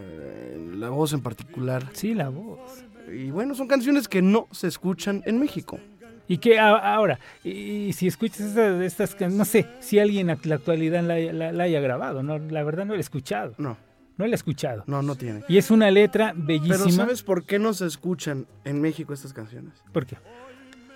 la 0.75 0.89
voz 0.89 1.13
en 1.13 1.21
particular. 1.21 1.83
sí, 1.93 2.13
la 2.13 2.29
voz. 2.29 2.83
Y 3.13 3.31
bueno, 3.31 3.55
son 3.55 3.67
canciones 3.67 4.07
que 4.07 4.21
no 4.21 4.47
se 4.51 4.67
escuchan 4.67 5.21
en 5.25 5.39
México. 5.39 5.79
Y 6.27 6.37
que 6.37 6.57
ahora, 6.59 7.19
y, 7.43 7.91
si 7.93 8.07
escuchas 8.07 8.55
estas, 8.55 9.11
estas 9.11 9.31
no 9.33 9.43
sé, 9.43 9.67
si 9.81 9.99
alguien 9.99 10.29
en 10.29 10.37
la 10.43 10.55
actualidad 10.55 11.03
la, 11.03 11.17
la- 11.33 11.51
la 11.51 11.63
haya 11.63 11.81
grabado, 11.81 12.23
no, 12.23 12.37
la 12.37 12.63
verdad 12.63 12.85
no 12.85 12.93
la 12.93 12.99
he 12.99 13.01
escuchado, 13.01 13.53
No, 13.57 13.75
no 14.17 14.25
la 14.27 14.31
he 14.31 14.35
escuchado. 14.35 14.83
no, 14.87 15.01
no 15.01 15.15
tiene. 15.15 15.43
Y 15.49 15.57
es 15.57 15.71
una 15.71 15.91
letra 15.91 16.31
bellísima. 16.35 16.77
Pero 16.77 16.89
¿sabes 16.89 17.21
por 17.23 17.43
qué 17.45 17.59
no 17.59 17.73
se 17.73 17.85
escuchan 17.85 18.45
en 18.63 18.79
México 18.79 19.13
estas 19.13 19.33
canciones? 19.33 19.73
¿Por 19.91 20.05
qué? 20.05 20.17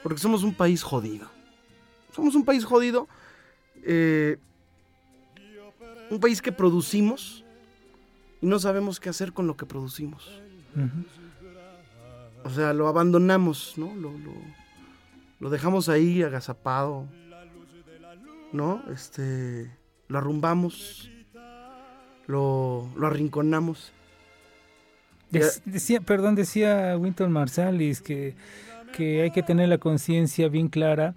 Porque 0.03 0.19
somos 0.19 0.43
un 0.43 0.53
país 0.53 0.83
jodido. 0.83 1.27
Somos 2.15 2.33
un 2.35 2.45
país 2.45 2.63
jodido. 2.65 3.07
eh, 3.83 4.37
un 6.09 6.19
país 6.19 6.41
que 6.41 6.51
producimos 6.51 7.43
y 8.41 8.45
no 8.45 8.59
sabemos 8.59 8.99
qué 8.99 9.09
hacer 9.09 9.33
con 9.33 9.47
lo 9.47 9.57
que 9.57 9.65
producimos. 9.65 10.29
O 12.43 12.49
sea, 12.51 12.73
lo 12.73 12.87
abandonamos, 12.87 13.73
¿no? 13.77 13.93
Lo, 13.95 14.11
lo- 14.17 14.65
lo 15.39 15.49
dejamos 15.49 15.89
ahí 15.89 16.21
agazapado, 16.23 17.05
¿no? 18.53 18.83
Este, 18.93 19.69
lo 20.07 20.17
arrumbamos, 20.19 21.09
lo, 22.27 22.87
lo 22.95 23.07
arrinconamos. 23.07 23.91
Dec- 25.31 25.61
decía, 25.65 26.01
perdón, 26.01 26.35
decía 26.35 26.95
Winton 26.97 27.31
Marsalis 27.31 27.99
que, 28.01 28.35
que 28.93 29.23
hay 29.23 29.31
que 29.31 29.43
tener 29.43 29.69
la 29.69 29.79
conciencia 29.79 30.47
bien 30.49 30.67
clara 30.69 31.15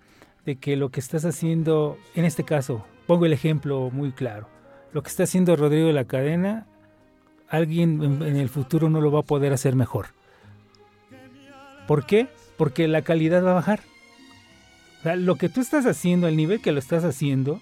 de 0.48 0.56
que 0.56 0.76
lo 0.76 0.88
que 0.88 1.00
estás 1.00 1.26
haciendo, 1.26 1.98
en 2.14 2.24
este 2.24 2.42
caso, 2.42 2.82
pongo 3.06 3.26
el 3.26 3.34
ejemplo 3.34 3.90
muy 3.92 4.12
claro, 4.12 4.48
lo 4.94 5.02
que 5.02 5.11
está 5.11 5.24
haciendo 5.24 5.54
Rodrigo 5.56 5.88
de 5.88 5.92
la 5.92 6.06
Cadena, 6.06 6.66
alguien 7.50 8.02
en, 8.22 8.37
el 8.37 8.48
futuro 8.48 8.88
no 8.88 9.02
lo 9.02 9.12
va 9.12 9.20
a 9.20 9.24
poder 9.24 9.52
hacer 9.52 9.76
mejor. 9.76 10.06
¿Por 11.87 12.06
qué? 12.06 12.28
Porque 12.56 12.88
la 12.88 13.02
calidad 13.02 13.44
va 13.44 13.50
a 13.50 13.54
bajar. 13.54 13.80
O 15.00 15.02
sea, 15.02 15.16
lo 15.16 15.37
que 15.37 15.50
tú 15.50 15.61
estás 15.61 15.84
haciendo, 15.84 16.26
al 16.26 16.37
nivel 16.37 16.62
que 16.62 16.72
lo 16.72 16.78
estás 16.78 17.04
haciendo, 17.04 17.61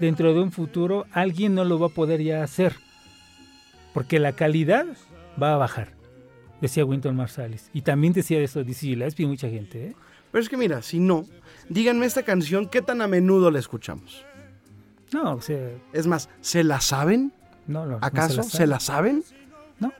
dentro 0.00 0.34
de 0.34 0.40
un 0.40 0.50
futuro 0.50 1.06
alguien 1.12 1.54
no 1.54 1.62
lo 1.62 1.78
va 1.78 1.86
a 1.86 1.90
poder 1.90 2.20
ya 2.20 2.42
hacer. 2.42 2.74
Porque 3.92 4.18
la 4.18 4.32
calidad 4.32 4.86
va 5.40 5.54
a 5.54 5.56
bajar, 5.56 5.92
decía 6.60 6.84
Winton 6.84 7.14
Marsalis. 7.14 7.70
Y 7.72 7.82
también 7.82 8.12
decía 8.12 8.40
eso 8.40 8.64
Dizzy 8.64 8.88
Gillespie 8.88 9.24
y 9.24 9.28
mucha 9.28 9.48
gente. 9.48 9.86
¿eh? 9.86 9.94
Pero 10.34 10.42
es 10.42 10.48
que 10.48 10.56
mira, 10.56 10.82
si 10.82 10.98
no, 10.98 11.24
díganme 11.68 12.06
esta 12.06 12.24
canción, 12.24 12.66
¿qué 12.66 12.82
tan 12.82 13.00
a 13.00 13.06
menudo 13.06 13.52
la 13.52 13.60
escuchamos? 13.60 14.26
No, 15.12 15.34
o 15.34 15.40
sea, 15.40 15.70
Es 15.92 16.08
más, 16.08 16.28
¿se 16.40 16.64
la 16.64 16.80
saben? 16.80 17.32
no, 17.68 17.86
no, 17.86 17.92
no 17.92 17.98
¿Acaso? 18.02 18.42
se 18.42 18.50
¿Se 18.50 18.66
la 18.66 18.74
la, 18.74 18.80
saben? 18.80 19.22
No. 19.78 19.92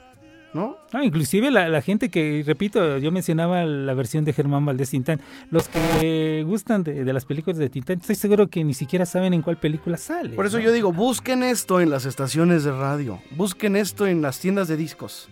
¿No? 0.52 0.76
No, 0.92 1.04
inclusive 1.04 1.52
la, 1.52 1.68
la 1.68 1.80
gente 1.82 2.08
que, 2.08 2.42
repito, 2.44 2.98
yo 2.98 3.12
mencionaba 3.12 3.62
la 3.64 3.94
versión 3.94 4.24
de 4.24 4.32
Germán 4.32 4.66
Valdés 4.66 4.90
Tintán. 4.90 5.20
Los 5.52 5.68
que 5.68 6.42
gustan 6.44 6.82
de, 6.82 7.04
de 7.04 7.12
las 7.12 7.24
películas 7.26 7.56
de 7.56 7.68
Tintán, 7.70 8.00
estoy 8.00 8.16
seguro 8.16 8.48
que 8.48 8.64
ni 8.64 8.74
siquiera 8.74 9.06
saben 9.06 9.34
en 9.34 9.42
cuál 9.42 9.58
película 9.58 9.96
sale. 9.98 10.30
Por 10.30 10.46
eso 10.46 10.56
¿no? 10.58 10.64
yo 10.64 10.72
digo, 10.72 10.92
busquen 10.92 11.44
esto 11.44 11.80
en 11.80 11.90
las 11.90 12.06
estaciones 12.06 12.64
de 12.64 12.72
radio, 12.72 13.20
busquen 13.36 13.76
esto 13.76 14.04
en 14.08 14.20
las 14.20 14.40
tiendas 14.40 14.66
de 14.66 14.76
discos, 14.76 15.28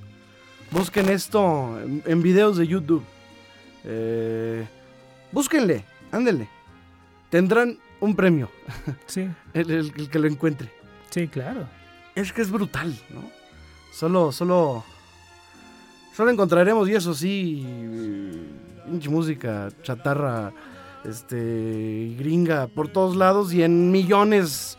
busquen 0.70 1.08
esto 1.08 1.76
en, 1.82 2.04
en 2.06 2.22
videos 2.22 2.56
de 2.56 2.68
YouTube. 2.68 3.02
Eh, 3.82 4.64
búsquenle, 5.32 5.84
ándenle. 6.10 6.48
Tendrán 7.30 7.78
un 8.00 8.14
premio, 8.14 8.50
Sí, 9.06 9.28
el, 9.54 9.70
el- 9.70 9.92
el 9.96 10.08
que 10.10 10.18
lo 10.18 10.26
encuentre. 10.28 10.70
sí, 11.10 11.28
claro. 11.28 11.66
Es 12.14 12.32
que 12.32 12.42
es 12.42 12.50
brutal, 12.50 12.94
¿no? 13.10 13.22
Solo, 13.92 14.32
solo, 14.32 14.84
solo 16.14 16.30
encontraremos, 16.30 16.88
y 16.88 16.94
eso 16.94 17.14
sí, 17.14 17.66
pinche 18.86 19.08
música 19.08 19.70
chatarra, 19.82 20.52
este, 21.04 22.14
gringa, 22.18 22.66
por 22.68 22.88
todos 22.88 23.16
lados 23.16 23.52
y 23.54 23.62
en 23.62 23.90
millones 23.90 24.76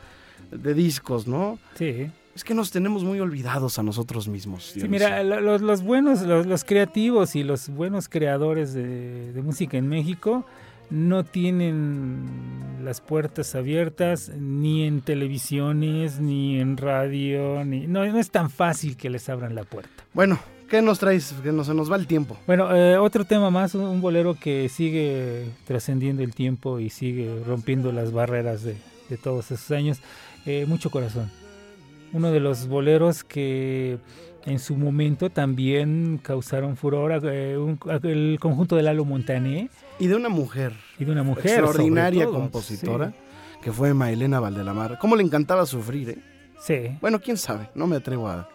de 0.52 0.74
discos, 0.76 1.28
¿no? 1.28 1.58
Sí. 1.76 2.12
Es 2.36 2.44
que 2.44 2.54
nos 2.56 2.72
tenemos 2.72 3.04
muy 3.04 3.20
olvidados 3.20 3.78
a 3.78 3.84
nosotros 3.84 4.28
mismos. 4.28 4.72
Sí, 4.74 4.88
mira, 4.88 5.24
lo- 5.24 5.40
los, 5.40 5.62
los 5.62 5.84
buenos, 5.84 6.22
los, 6.24 6.46
los 6.48 6.64
creativos 6.64 7.36
y 7.36 7.44
los 7.44 7.70
buenos 7.70 8.10
creadores 8.10 8.74
de, 8.74 9.32
de 9.34 9.42
música 9.44 9.78
en 9.78 9.88
México 9.88 10.44
no 10.90 11.24
tienen 11.24 12.26
las 12.84 13.02
puertas 13.02 13.56
abiertas 13.56 14.30
ni 14.38 14.84
en 14.84 15.02
televisiones, 15.02 16.20
ni 16.20 16.60
en 16.60 16.78
radio, 16.78 17.64
ni 17.66 17.88
no, 17.88 18.06
no 18.06 18.20
es 18.20 18.32
tan 18.32 18.50
fácil 18.50 18.98
que 18.98 19.10
les 19.10 19.30
abran 19.30 19.56
la 19.56 19.64
puerta. 19.64 20.04
Bueno, 20.14 20.40
¿qué 20.70 20.82
nos 20.82 21.00
traes? 21.00 21.34
Que 21.44 21.52
no 21.52 21.64
se 21.64 21.74
nos 21.74 21.92
va 21.92 21.96
el 21.96 22.08
tiempo. 22.08 22.38
Bueno, 22.48 22.76
eh, 22.76 22.98
otro 22.98 23.26
tema 23.26 23.50
más, 23.50 23.76
un, 23.76 23.84
un 23.84 24.02
bolero 24.02 24.36
que 24.40 24.70
sigue 24.70 25.46
trascendiendo 25.66 26.22
el 26.24 26.34
tiempo 26.34 26.80
y 26.80 26.90
sigue 26.90 27.44
rompiendo 27.46 27.92
las 27.92 28.12
barreras 28.12 28.64
de, 28.64 28.76
de 29.10 29.18
todos 29.18 29.52
esos 29.52 29.70
años, 29.72 30.00
eh, 30.46 30.66
Mucho 30.68 30.90
Corazón. 30.90 31.32
Uno 32.14 32.32
de 32.32 32.40
los 32.40 32.68
boleros 32.68 33.24
que 33.24 33.98
en 34.46 34.60
su 34.60 34.76
momento 34.76 35.30
también 35.30 36.20
causaron 36.22 36.76
furor, 36.78 37.20
eh, 37.26 37.58
un- 37.58 37.80
el 38.04 38.38
conjunto 38.40 38.76
de 38.76 38.84
Lalo 38.84 39.04
Montané 39.06 39.70
Y 40.00 40.08
de 40.08 40.16
una 40.16 40.30
mujer 40.30 40.74
y 41.00 41.06
de 41.06 41.12
una 41.12 41.24
mujer. 41.24 41.46
extraordinaria 41.46 42.26
todo, 42.26 42.34
compositora 42.36 43.14
que 43.62 43.72
fue 43.72 43.94
Maelena 43.94 44.40
Valdelamar. 44.40 45.00
¿Cómo 45.00 45.16
le 45.16 45.24
encantaba 45.24 45.66
sufrir, 45.66 46.10
eh? 46.10 46.18
Sí. 46.60 46.98
Bueno, 47.02 47.20
quién 47.20 47.38
sabe, 47.38 47.70
no 47.76 47.88
me 47.88 47.96
atrevo 47.98 48.28
a. 48.30 48.48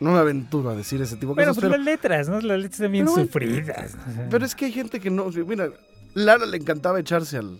No 0.00 0.12
me 0.12 0.18
aventuro 0.18 0.70
a 0.70 0.74
decir 0.74 1.00
ese 1.00 1.16
tipo 1.16 1.32
de 1.32 1.36
Pero 1.36 1.50
cosas. 1.50 1.62
pues 1.62 1.70
Pero, 1.72 1.76
las 1.78 1.84
letras, 1.86 2.28
¿no? 2.28 2.40
Las 2.40 2.58
letras 2.58 2.80
también 2.80 3.04
Pero 3.04 3.12
bueno, 3.12 3.26
sufridas. 3.26 3.96
pero 4.28 4.44
es 4.44 4.54
que 4.56 4.64
hay 4.66 4.72
gente 4.72 4.98
que 5.00 5.08
no. 5.10 5.30
Mira, 5.46 5.68
Lara 6.14 6.44
le 6.46 6.56
encantaba 6.56 6.98
echarse 7.00 7.38
al. 7.38 7.58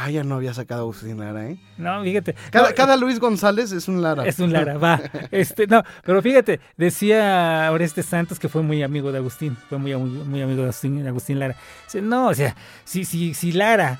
Ah, 0.00 0.10
ya 0.10 0.22
no 0.22 0.36
había 0.36 0.54
sacado 0.54 0.80
a 0.80 0.84
Agustín 0.84 1.18
Lara, 1.18 1.48
¿eh? 1.48 1.56
No, 1.76 2.02
fíjate. 2.04 2.36
Cada, 2.50 2.68
no, 2.68 2.74
cada 2.74 2.96
Luis 2.96 3.18
González 3.18 3.72
es 3.72 3.88
un 3.88 4.00
Lara. 4.00 4.24
Es 4.26 4.38
un 4.38 4.52
Lara, 4.52 4.78
va. 4.78 5.00
Este, 5.32 5.66
no, 5.66 5.82
pero 6.04 6.22
fíjate, 6.22 6.60
decía 6.76 7.68
Oreste 7.72 8.02
Santos 8.02 8.38
que 8.38 8.48
fue 8.48 8.62
muy 8.62 8.82
amigo 8.82 9.10
de 9.10 9.18
Agustín, 9.18 9.56
fue 9.68 9.78
muy, 9.78 9.96
muy, 9.96 10.08
muy 10.08 10.42
amigo 10.42 10.58
de 10.58 10.68
Agustín, 10.68 11.06
Agustín 11.06 11.38
Lara. 11.40 11.56
Dice, 11.84 12.00
no, 12.00 12.28
o 12.28 12.34
sea, 12.34 12.54
si, 12.84 13.04
si, 13.04 13.34
si 13.34 13.52
Lara 13.52 13.98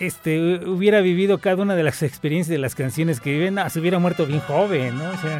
este, 0.00 0.66
hubiera 0.66 1.00
vivido 1.00 1.38
cada 1.38 1.62
una 1.62 1.74
de 1.74 1.82
las 1.82 2.02
experiencias 2.02 2.50
de 2.50 2.58
las 2.58 2.74
canciones 2.74 3.20
que 3.20 3.32
viven, 3.32 3.54
no, 3.54 3.68
se 3.68 3.80
hubiera 3.80 3.98
muerto 3.98 4.24
bien 4.24 4.40
joven, 4.40 4.96
¿no? 4.96 5.10
O 5.10 5.18
sea, 5.18 5.38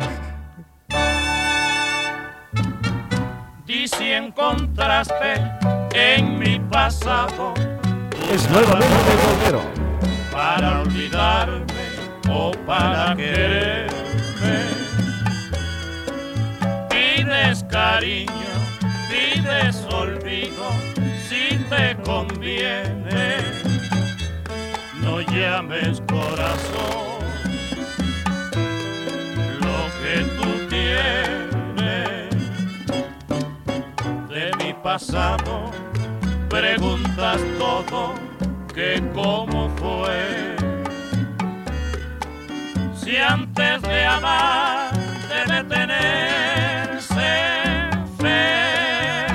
encontraste 4.12 5.34
en 5.94 6.38
mi 6.38 6.58
pasado. 6.70 7.54
Es 8.32 8.48
nuevamente 8.48 8.96
bolero. 9.26 9.60
Para 10.32 10.80
olvidarme 10.80 11.66
o 12.30 12.50
para 12.64 13.14
quererme. 13.14 13.92
Pides 16.88 17.62
cariño, 17.64 18.54
pides 19.10 19.84
olvido, 19.90 20.70
si 21.28 21.58
te 21.68 21.94
conviene. 22.06 23.36
No 25.02 25.20
llames 25.20 26.00
corazón 26.08 27.20
lo 29.60 29.78
que 30.00 30.24
tú 30.38 30.68
tienes 30.70 32.30
de 34.30 34.64
mi 34.64 34.72
pasado. 34.82 35.81
Preguntas 36.52 37.40
todo 37.58 38.12
que 38.74 39.02
cómo 39.14 39.70
fue. 39.76 40.54
Si 42.94 43.16
antes 43.16 43.80
de 43.80 44.04
amar 44.04 44.92
debe 45.30 45.64
tenerse 45.64 47.08
fe. 48.18 49.26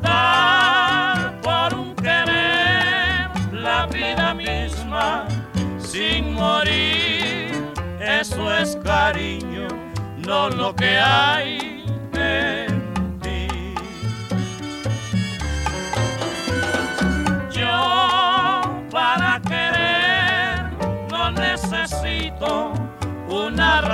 Dar 0.00 1.40
por 1.40 1.72
un 1.72 1.94
querer 1.94 3.30
la 3.52 3.86
vida 3.86 4.34
misma 4.34 5.28
sin 5.78 6.34
morir, 6.34 7.72
eso 8.00 8.52
es 8.52 8.76
cariño, 8.82 9.68
no 10.26 10.50
lo 10.50 10.74
que 10.74 10.98
hay 10.98 11.61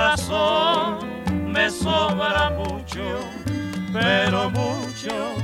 una 0.09 0.15
razón, 0.15 1.51
me 1.51 1.69
sobra 1.69 2.49
mucho, 2.49 3.19
pero 3.93 4.49
mucho 4.49 5.35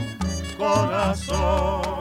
corazón. 0.58 1.95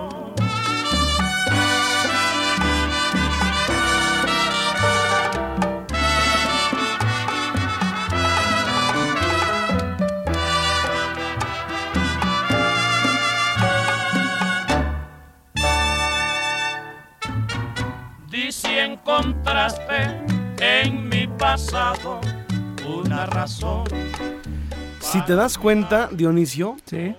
Si 25.14 25.20
te 25.22 25.34
das 25.36 25.58
cuenta, 25.58 26.08
Dionisio, 26.10 26.76
Sí. 26.86 27.14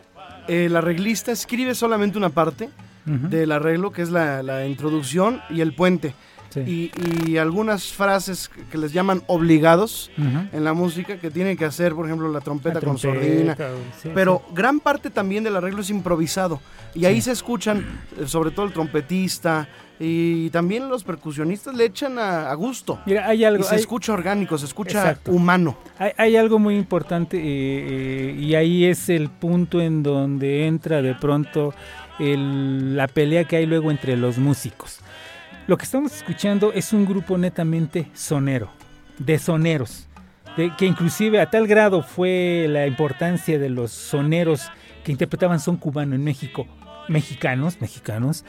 el 0.49 0.75
arreglista 0.75 1.31
escribe 1.31 1.73
solamente 1.75 2.17
una 2.17 2.29
parte 2.29 2.69
del 3.05 3.51
arreglo, 3.51 3.91
que 3.91 4.01
es 4.01 4.09
la, 4.09 4.41
la 4.43 4.65
introducción 4.65 5.39
y 5.49 5.61
el 5.61 5.73
puente. 5.75 6.13
Sí. 6.55 6.91
Y, 6.97 7.31
y 7.31 7.37
algunas 7.37 7.91
frases 7.93 8.49
que- 8.71 8.77
les 8.77 8.91
llaman 8.93 9.21
obligados 9.27 10.09
en 10.17 10.63
la 10.63 10.73
música 10.73 11.17
que 11.17 11.29
tienen 11.29 11.55
que 11.57 11.65
hacer, 11.65 11.93
por 11.93 12.05
ejemplo, 12.05 12.31
la 12.31 12.41
trompeta, 12.41 12.75
La 12.79 12.81
con 12.81 12.97
sordina. 12.97 13.55
sí, 14.01 14.09
Pero 14.15 14.41
gran 14.53 14.79
parte 14.79 15.09
también 15.09 15.43
del 15.43 15.55
arreglo 15.55 15.81
es 15.81 15.89
improvisado. 15.89 16.59
Y 16.93 17.05
ahí 17.05 17.21
se 17.21 17.31
escuchan, 17.33 17.85
eh, 18.19 18.25
sobre 18.27 18.51
todo 18.51 18.65
el 18.65 18.71
trompetista 18.73 19.67
y 19.99 20.49
también 20.49 20.89
los 20.89 21.03
percusionistas 21.03 21.73
le 21.75 21.85
echan 21.85 22.17
a, 22.19 22.49
a 22.49 22.53
gusto. 22.55 22.99
Mira, 23.05 23.27
hay 23.27 23.45
Y 23.45 23.63
se 23.63 23.75
hay- 23.75 23.79
escucha 23.81 24.13
orgánico, 24.13 24.57
se 24.57 24.65
escucha 24.65 24.99
Exacto. 24.99 25.31
humano. 25.31 25.77
Hay, 25.99 26.11
hay 26.17 26.35
algo 26.37 26.57
muy 26.59 26.75
importante 26.77 27.37
eh, 27.37 27.41
eh, 28.31 28.37
y 28.39 28.55
ahí 28.55 28.85
es 28.85 29.07
el 29.09 29.29
punto 29.29 29.81
en 29.81 30.03
donde 30.03 30.67
entra 30.67 31.01
de 31.01 31.15
pronto 31.15 31.73
el- 32.19 32.95
la 32.95 33.07
pelea 33.07 33.43
que 33.45 33.57
hay 33.57 33.65
luego 33.65 33.91
entre 33.91 34.15
los 34.17 34.37
músicos. 34.37 34.99
Lo 35.67 35.77
que 35.77 35.85
estamos 35.85 36.15
escuchando 36.15 36.71
es 36.73 36.93
un 36.93 37.05
grupo 37.05 37.37
netamente 37.37 38.07
sonero, 38.13 38.69
de 39.17 39.39
soneros, 39.39 40.07
de, 40.57 40.71
que 40.77 40.85
inclusive 40.85 41.41
a 41.41 41.49
tal 41.49 41.65
grado 41.67 42.03
fue 42.03 42.67
la 42.69 42.85
importancia 42.85 43.57
de 43.57 43.69
los 43.69 43.91
soneros 43.91 44.69
que 45.03 45.11
interpretaban 45.11 45.59
son 45.59 45.77
cubano 45.77 46.13
en 46.15 46.23
México, 46.23 46.67
mexicanos, 47.07 47.81
mexicanos, 47.81 48.45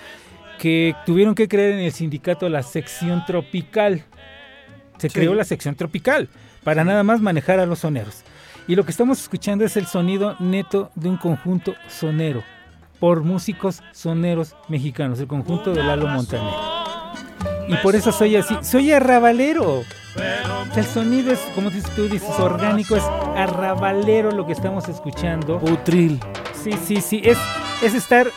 que 0.58 0.94
tuvieron 1.06 1.34
que 1.34 1.48
creer 1.48 1.72
en 1.74 1.80
el 1.80 1.92
sindicato 1.92 2.48
la 2.48 2.62
sección 2.62 3.24
tropical. 3.26 4.04
Se 4.98 5.08
Sí. 5.08 5.14
creó 5.18 5.34
la 5.34 5.44
sección 5.44 5.74
tropical 5.74 6.28
para 6.64 6.84
nada 6.84 7.02
más 7.02 7.20
manejar 7.20 7.60
a 7.60 7.66
los 7.66 7.80
soneros. 7.80 8.24
Y 8.68 8.74
lo 8.74 8.84
que 8.84 8.90
estamos 8.90 9.20
escuchando 9.20 9.64
es 9.64 9.76
el 9.76 9.86
sonido 9.86 10.36
neto 10.38 10.90
de 10.94 11.08
un 11.08 11.16
conjunto 11.18 11.74
sonero 11.88 12.42
por 12.98 13.22
músicos 13.22 13.82
soneros 13.92 14.56
mexicanos, 14.68 15.20
el 15.20 15.26
conjunto 15.28 15.72
de 15.72 15.82
Lalo 15.82 16.08
Montaner. 16.08 16.75
Y 17.68 17.76
por 17.76 17.96
eso 17.96 18.12
soy 18.12 18.36
así, 18.36 18.54
soy 18.62 18.92
arrabalero. 18.92 19.82
El 20.74 20.84
sonido 20.84 21.32
es, 21.32 21.40
como 21.54 21.70
dices 21.70 21.90
tú 21.94 22.08
dices, 22.08 22.38
orgánico, 22.38 22.96
es 22.96 23.02
arrabalero 23.36 24.30
lo 24.30 24.46
que 24.46 24.52
estamos 24.52 24.88
escuchando. 24.88 25.56
Utril. 25.56 26.20
Sí, 26.62 26.72
sí, 26.84 27.00
sí, 27.00 27.20
es, 27.24 27.38
es 27.82 27.94
estar, 27.94 28.28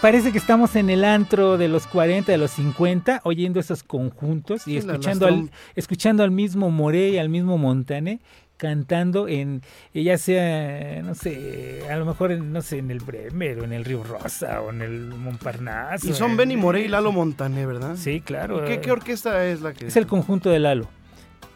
parece 0.00 0.32
que 0.32 0.38
estamos 0.38 0.76
en 0.76 0.90
el 0.90 1.04
antro 1.04 1.58
de 1.58 1.68
los 1.68 1.86
40, 1.86 2.30
de 2.30 2.38
los 2.38 2.50
50, 2.52 3.20
oyendo 3.24 3.60
esos 3.60 3.82
conjuntos 3.82 4.66
y 4.66 4.72
Sí, 4.72 4.76
escuchando, 4.78 5.26
al, 5.26 5.50
escuchando 5.74 6.22
al 6.22 6.30
mismo 6.30 6.70
Moré 6.70 7.10
y 7.10 7.18
al 7.18 7.28
mismo 7.28 7.58
Montane 7.58 8.20
cantando 8.62 9.26
en, 9.26 9.60
ya 9.92 10.16
sea, 10.18 11.02
no 11.02 11.16
sé, 11.16 11.82
a 11.90 11.96
lo 11.96 12.04
mejor, 12.06 12.30
en, 12.30 12.52
no 12.52 12.62
sé, 12.62 12.78
en 12.78 12.92
el 12.92 13.00
Bremer 13.00 13.58
o 13.58 13.64
en 13.64 13.72
el 13.72 13.84
Río 13.84 14.04
Rosa 14.04 14.60
o 14.60 14.70
en 14.70 14.82
el 14.82 15.08
Montparnasse. 15.08 16.06
Y 16.08 16.12
son 16.12 16.30
en- 16.30 16.36
Benny 16.36 16.56
Morey 16.56 16.84
y 16.84 16.88
Lalo 16.88 17.10
Montané, 17.10 17.66
¿verdad? 17.66 17.96
Sí, 17.96 18.20
claro. 18.20 18.62
¿Y 18.64 18.68
¿Qué, 18.68 18.80
qué 18.80 18.92
orquesta 18.92 19.44
es 19.46 19.62
la 19.62 19.72
que...? 19.72 19.88
Es 19.88 19.96
el 19.96 20.06
conjunto 20.06 20.48
de 20.48 20.60
Lalo. 20.60 20.86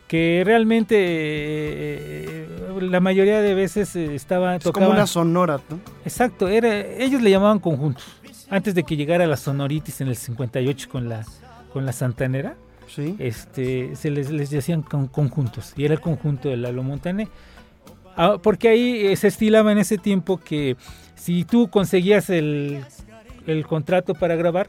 Que 0.08 0.42
realmente 0.44 0.96
eh, 0.98 2.48
la 2.80 2.98
mayoría 2.98 3.40
de 3.40 3.54
veces 3.54 3.94
eh, 3.94 4.12
estaba 4.16 4.56
Es 4.56 4.64
como 4.72 4.88
una 4.90 5.06
sonora, 5.06 5.60
¿no? 5.70 5.78
Exacto, 6.04 6.48
era, 6.48 6.76
ellos 6.80 7.22
le 7.22 7.30
llamaban 7.30 7.60
conjuntos. 7.60 8.04
Antes 8.50 8.74
de 8.74 8.82
que 8.82 8.96
llegara 8.96 9.28
la 9.28 9.36
sonoritis 9.36 10.00
en 10.00 10.08
el 10.08 10.16
58 10.16 10.88
con 10.90 11.08
la, 11.08 11.24
con 11.72 11.86
la 11.86 11.92
Santanera, 11.92 12.56
Sí. 12.88 13.16
este, 13.18 13.96
se 13.96 14.10
les, 14.10 14.30
les 14.30 14.50
decían 14.50 14.82
con- 14.82 15.08
conjuntos. 15.08 15.72
Y 15.76 15.84
era 15.84 15.94
el 15.94 16.00
conjunto 16.00 16.48
de 16.48 16.56
Lalo 16.56 16.82
Montané. 16.82 17.28
Ah, 18.16 18.36
porque 18.42 18.68
ahí 18.68 19.06
eh, 19.06 19.16
se 19.16 19.28
estilaba 19.28 19.72
en 19.72 19.78
ese 19.78 19.98
tiempo 19.98 20.38
que 20.38 20.76
si 21.14 21.44
tú 21.44 21.68
conseguías 21.68 22.30
el, 22.30 22.84
el 23.46 23.66
contrato 23.66 24.14
para 24.14 24.36
grabar, 24.36 24.68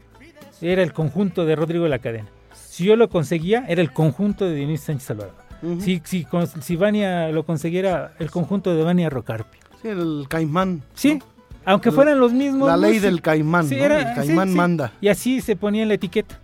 era 0.60 0.82
el 0.82 0.92
conjunto 0.92 1.46
de 1.46 1.56
Rodrigo 1.56 1.84
de 1.84 1.90
la 1.90 1.98
Cadena. 1.98 2.28
Si 2.52 2.84
yo 2.84 2.96
lo 2.96 3.08
conseguía, 3.08 3.64
era 3.68 3.80
el 3.80 3.92
conjunto 3.92 4.44
de 4.44 4.54
Dionisio 4.56 4.86
Sánchez. 4.98 5.16
Ujú. 5.62 5.80
Si, 5.80 6.00
si, 6.04 6.26
si 6.60 6.76
Vania 6.76 7.28
lo 7.30 7.44
consiguiera, 7.44 8.12
el 8.18 8.30
conjunto 8.30 8.74
de 8.74 8.82
Vania 8.84 9.08
Rocarpi. 9.10 9.58
Sí, 9.82 9.88
el 9.88 10.26
caimán. 10.28 10.82
Sí, 10.94 11.14
¿no? 11.14 11.24
aunque 11.64 11.90
fueran 11.92 12.18
los 12.20 12.32
mismos. 12.32 12.68
La 12.68 12.76
ley 12.76 12.90
músicos. 12.94 13.02
del 13.10 13.22
caimán, 13.22 13.66
Sí, 13.68 13.76
¿no? 13.76 13.84
era- 13.84 14.10
el 14.10 14.14
caimán 14.14 14.48
sí. 14.50 14.54
manda. 14.54 14.92
Y 15.00 15.08
así 15.08 15.40
se 15.40 15.56
ponía 15.56 15.82
en 15.82 15.88
la 15.88 15.94
etiqueta. 15.94 16.38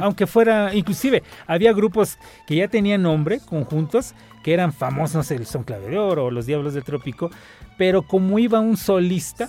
Aunque 0.00 0.26
fuera, 0.26 0.74
inclusive, 0.74 1.22
había 1.46 1.72
grupos 1.72 2.18
que 2.46 2.56
ya 2.56 2.68
tenían 2.68 3.02
nombre, 3.02 3.40
conjuntos, 3.40 4.14
que 4.42 4.52
eran 4.54 4.72
famosos, 4.72 5.30
el 5.30 5.46
Son 5.46 5.64
Clave 5.64 5.88
de 5.88 5.98
Oro 5.98 6.26
o 6.26 6.30
los 6.30 6.46
Diablos 6.46 6.74
del 6.74 6.84
Trópico, 6.84 7.30
pero 7.78 8.02
como 8.02 8.38
iba 8.38 8.60
un 8.60 8.76
solista, 8.76 9.48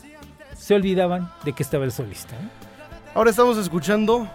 se 0.56 0.74
olvidaban 0.76 1.30
de 1.46 1.54
que 1.54 1.64
estaba 1.64 1.86
el 1.86 1.92
solista. 1.92 2.36
¿eh? 2.36 2.50
Ahora 3.14 3.30
estamos 3.30 3.58
escuchando 3.58 4.28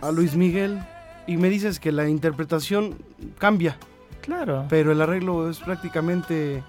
a 0.00 0.10
Luis 0.12 0.34
Miguel 0.36 0.78
y 1.26 1.36
me 1.36 1.48
dices 1.48 1.80
que 1.80 1.92
la 1.92 2.08
interpretación 2.08 2.96
cambia, 3.38 3.76
Claro. 4.22 4.66
pero 4.68 4.92
el 4.92 5.00
arreglo 5.00 5.48
es 5.50 5.58
prácticamente 5.60 6.62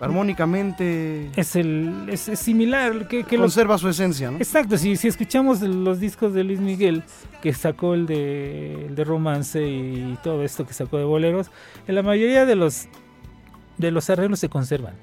armónicamente 0.00 1.30
Es, 1.36 1.56
el, 1.56 2.06
es, 2.10 2.28
es 2.28 2.38
similar. 2.38 3.08
Que, 3.08 3.24
conserva 3.24 3.78
su 3.78 3.88
esencia, 3.88 4.30
¿no? 4.30 4.38
Exacto, 4.38 4.76
si, 4.76 4.96
si 4.96 5.08
escuchamos 5.08 5.60
los 5.62 6.00
discos 6.00 6.32
de 6.34 6.44
Luis 6.44 6.60
Miguel, 6.60 7.02
que 7.42 7.52
sacó 7.52 7.94
el 7.94 8.06
de, 8.06 8.86
el 8.86 8.94
de 8.94 9.04
romance 9.04 9.66
y 9.66 10.18
todo 10.22 10.42
esto 10.42 10.66
que 10.66 10.74
sacó 10.74 10.98
de 10.98 11.04
boleros, 11.04 11.50
en 11.86 11.94
la 11.94 12.02
mayoría 12.02 12.44
de 12.46 12.56
los, 12.56 12.88
de 13.78 13.90
los 13.90 14.08
arreglos 14.10 14.38
se 14.40 14.48
conservan. 14.48 14.94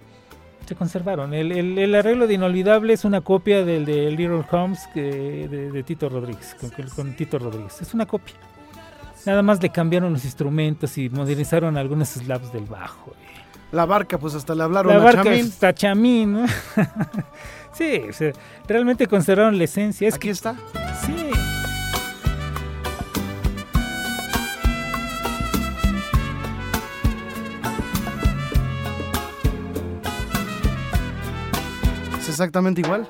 Se 0.68 0.76
conservaron. 0.76 1.34
El, 1.34 1.52
el- 1.52 1.78
el 1.78 1.94
arreglo 1.96 2.26
de 2.26 2.36
Inolvidable 2.36 2.94
es 2.94 3.04
una 3.04 3.20
copia 3.22 3.66
del 3.66 3.84
de 3.86 4.10
Little 4.12 4.46
Holmes 4.50 4.80
que, 4.94 5.48
de, 5.50 5.72
de 5.72 5.84
Tito 5.84 6.08
Rodríguez, 6.08 6.56
con, 6.60 6.70
con 6.96 7.16
Tito 7.16 7.38
Rodríguez. 7.38 7.82
Es 7.82 7.94
una 7.94 8.06
copia. 8.06 8.36
Nada 9.26 9.42
más 9.42 9.62
le 9.62 9.70
cambiaron 9.70 10.14
los 10.14 10.24
instrumentos 10.26 10.98
y 10.98 11.10
modernizaron 11.10 11.78
algunos 11.78 12.10
slaps 12.10 12.52
del 12.54 12.64
bajo. 12.66 13.14
La 13.74 13.86
barca, 13.86 14.20
pues 14.20 14.36
hasta 14.36 14.54
le 14.54 14.64
hablaron 14.64 14.94
La 14.94 15.00
a 15.02 15.04
barca 15.04 15.24
Chamín. 15.24 15.46
está 15.48 15.74
chamín, 15.74 16.34
¿no? 16.34 16.46
sí, 17.74 18.04
o 18.08 18.14
sea, 18.14 18.32
realmente 18.68 19.08
conservaron 19.08 19.58
la 19.58 19.64
esencia. 19.64 20.08
Es 20.08 20.14
Aquí 20.16 20.30
está. 20.30 20.54
que, 20.54 21.06
sí. 21.08 21.32
Es 32.20 32.30
exactamente 32.30 32.82
igual. 32.82 33.08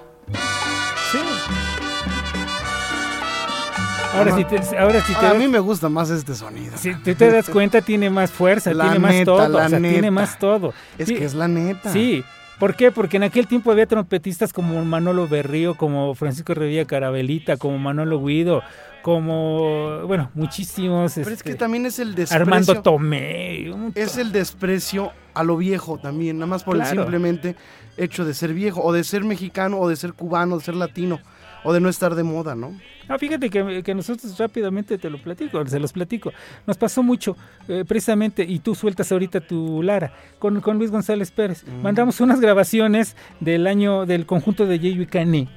Ahora 4.13 4.35
si 4.35 4.45
te, 4.45 4.77
ahora 4.77 5.01
si 5.01 5.13
te 5.13 5.17
Ahora, 5.17 5.31
a 5.31 5.33
mí 5.33 5.47
me 5.47 5.59
gusta 5.59 5.89
más 5.89 6.09
este 6.09 6.35
sonido. 6.35 6.77
si 6.77 6.93
tú 6.95 7.15
te 7.15 7.31
das 7.31 7.49
cuenta 7.49 7.81
tiene 7.81 8.09
más 8.09 8.31
fuerza, 8.31 8.73
La 8.73 8.85
tiene 8.85 8.99
más 8.99 9.23
todo, 9.25 9.47
la 9.49 9.65
o 9.65 9.69
sea, 9.69 9.79
tiene 9.79 10.11
más 10.11 10.39
todo. 10.39 10.73
Es 10.97 11.07
Sí, 11.07 11.15
que 11.15 11.25
es 11.25 11.33
la 11.33 11.47
neta. 11.47 11.91
Sí, 11.91 12.23
¿por 12.59 12.75
qué? 12.75 12.91
Porque 12.91 13.17
en 13.17 13.23
aquel 13.23 13.47
tiempo 13.47 13.71
había 13.71 13.87
trompetistas 13.87 14.53
como 14.53 14.83
Manolo 14.85 15.27
Berrío, 15.27 15.75
como 15.75 16.13
Francisco 16.15 16.53
Revilla 16.53 16.85
Carabelita, 16.85 17.57
como 17.57 17.77
Manolo 17.79 18.23
Guido, 18.23 18.61
como, 19.01 20.01
bueno, 20.07 20.31
muchísimos. 20.33 21.13
Pero 21.15 21.29
es 21.29 21.43
que 21.43 21.49
este, 21.51 21.59
también 21.59 21.85
es 21.85 21.99
el 21.99 22.15
desprecio. 22.15 22.41
Armando 22.41 22.81
Tomé. 22.81 23.73
Es 23.95 24.17
el 24.17 24.31
desprecio 24.31 25.11
a 25.33 25.43
lo 25.43 25.57
viejo 25.57 25.97
también, 25.97 26.37
nada 26.37 26.47
más 26.47 26.63
por 26.63 26.77
el 26.77 26.85
simplemente 26.85 27.55
hecho 27.97 28.25
de 28.25 28.33
ser 28.33 28.53
viejo, 28.53 28.81
o 28.81 28.93
de 28.93 29.03
ser 29.03 29.23
mexicano, 29.23 29.79
o 29.79 29.89
de 29.89 29.95
ser 29.95 30.13
cubano, 30.13 30.57
de 30.57 30.63
ser 30.63 30.75
latino, 30.75 31.19
o 31.63 31.73
de 31.73 31.79
no 31.79 31.89
estar 31.89 32.15
de 32.15 32.23
moda, 32.23 32.55
¿no? 32.55 32.77
Ah, 33.07 33.17
fíjate 33.17 33.49
que, 33.49 33.83
que 33.83 33.95
nosotros 33.95 34.37
rápidamente 34.37 34.97
te 34.97 35.09
lo 35.09 35.21
platico, 35.21 35.65
se 35.65 35.79
los 35.79 35.91
platico. 35.91 36.31
Nos 36.65 36.77
pasó 36.77 37.03
mucho, 37.03 37.35
eh, 37.67 37.83
precisamente, 37.87 38.43
y 38.43 38.59
tú 38.59 38.75
sueltas 38.75 39.11
ahorita 39.11 39.41
tu 39.41 39.83
Lara, 39.83 40.13
con, 40.39 40.61
con 40.61 40.77
Luis 40.77 40.91
González 40.91 41.31
Pérez. 41.31 41.65
Mm. 41.65 41.81
Mandamos 41.81 42.21
unas 42.21 42.39
grabaciones 42.39 43.15
del 43.39 43.67
año 43.67 44.05
del 44.05 44.25
conjunto 44.25 44.65
de 44.65 44.79
Yeyo 44.79 45.01
y 45.01 45.07
Cané 45.07 45.49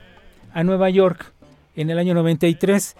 a 0.52 0.64
Nueva 0.64 0.90
York 0.90 1.32
en 1.76 1.90
el 1.90 1.98
año 1.98 2.14
93 2.14 2.96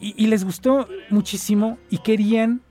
y, 0.00 0.14
y 0.16 0.26
les 0.28 0.44
gustó 0.44 0.88
muchísimo 1.10 1.78
y 1.90 1.98
querían 1.98 2.62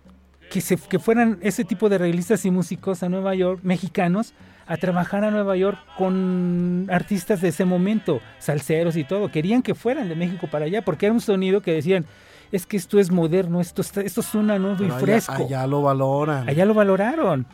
que, 0.50 0.62
se, 0.62 0.78
que 0.78 1.00
fueran 1.00 1.38
ese 1.42 1.64
tipo 1.64 1.90
de 1.90 1.96
arreglistas 1.96 2.46
y 2.46 2.52
músicos 2.52 3.04
a 3.04 3.10
Nueva 3.10 3.36
York, 3.36 3.60
mexicanos, 3.64 4.34
a 4.68 4.78
trabajar 4.78 5.24
a 5.24 5.32
Nueva 5.32 5.56
York 5.58 5.80
con 5.98 6.88
artistas 6.92 7.42
de 7.42 7.50
ese 7.50 7.66
momento, 7.66 8.20
salseros 8.40 8.96
y 8.98 9.04
todo. 9.04 9.30
Querían 9.32 9.62
que 9.62 9.74
fueran 9.76 10.10
de 10.10 10.16
México 10.16 10.48
para 10.52 10.66
allá, 10.66 10.84
porque 10.84 11.06
era 11.08 11.14
un 11.14 11.22
sonido 11.22 11.62
que 11.62 11.74
decían, 11.74 12.06
es 12.52 12.66
que 12.66 12.78
esto 12.78 13.00
es 13.00 13.12
moderno, 13.12 13.62
esto, 13.62 13.82
está- 13.82 14.02
esto 14.02 14.22
suena 14.22 14.58
nuevo 14.60 14.78
Pero 14.78 14.90
y 14.90 14.92
allá- 14.92 15.00
fresco. 15.00 15.32
Allá, 15.34 15.46
Allá, 15.46 15.68
lo 15.68 15.82
valoran. 15.82 16.46
lo 16.56 16.74
valoraron. 16.74 17.46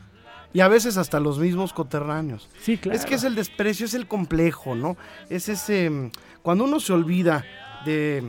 Y 0.53 0.61
a 0.61 0.67
veces 0.69 0.95
hasta 0.95 1.19
los 1.19 1.37
mismos 1.37 1.73
coterráneos. 1.73 2.49
Sí, 2.61 2.77
claro. 2.77 2.97
Es 2.97 3.05
que 3.05 3.15
es 3.15 3.23
el 3.25 3.35
desprecio, 3.35 3.85
es 3.85 3.93
el 3.93 4.07
complejo, 4.07 4.73
¿no? 4.75 4.95
Es 5.29 5.49
ese... 5.49 5.89
mm, 5.89 6.11
Cuando 6.41 6.63
uno 6.63 6.79
se 6.79 6.93
olvida 6.93 7.43
de, 7.85 8.23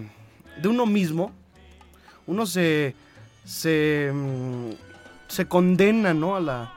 de 0.61 0.69
uno 0.69 0.87
mismo, 0.87 1.31
uno 2.27 2.47
se... 2.47 2.95
se, 3.47 4.11
mm, 4.13 4.73
se 5.29 5.47
condena, 5.47 6.13
¿no? 6.13 6.37
A 6.37 6.41
la, 6.41 6.73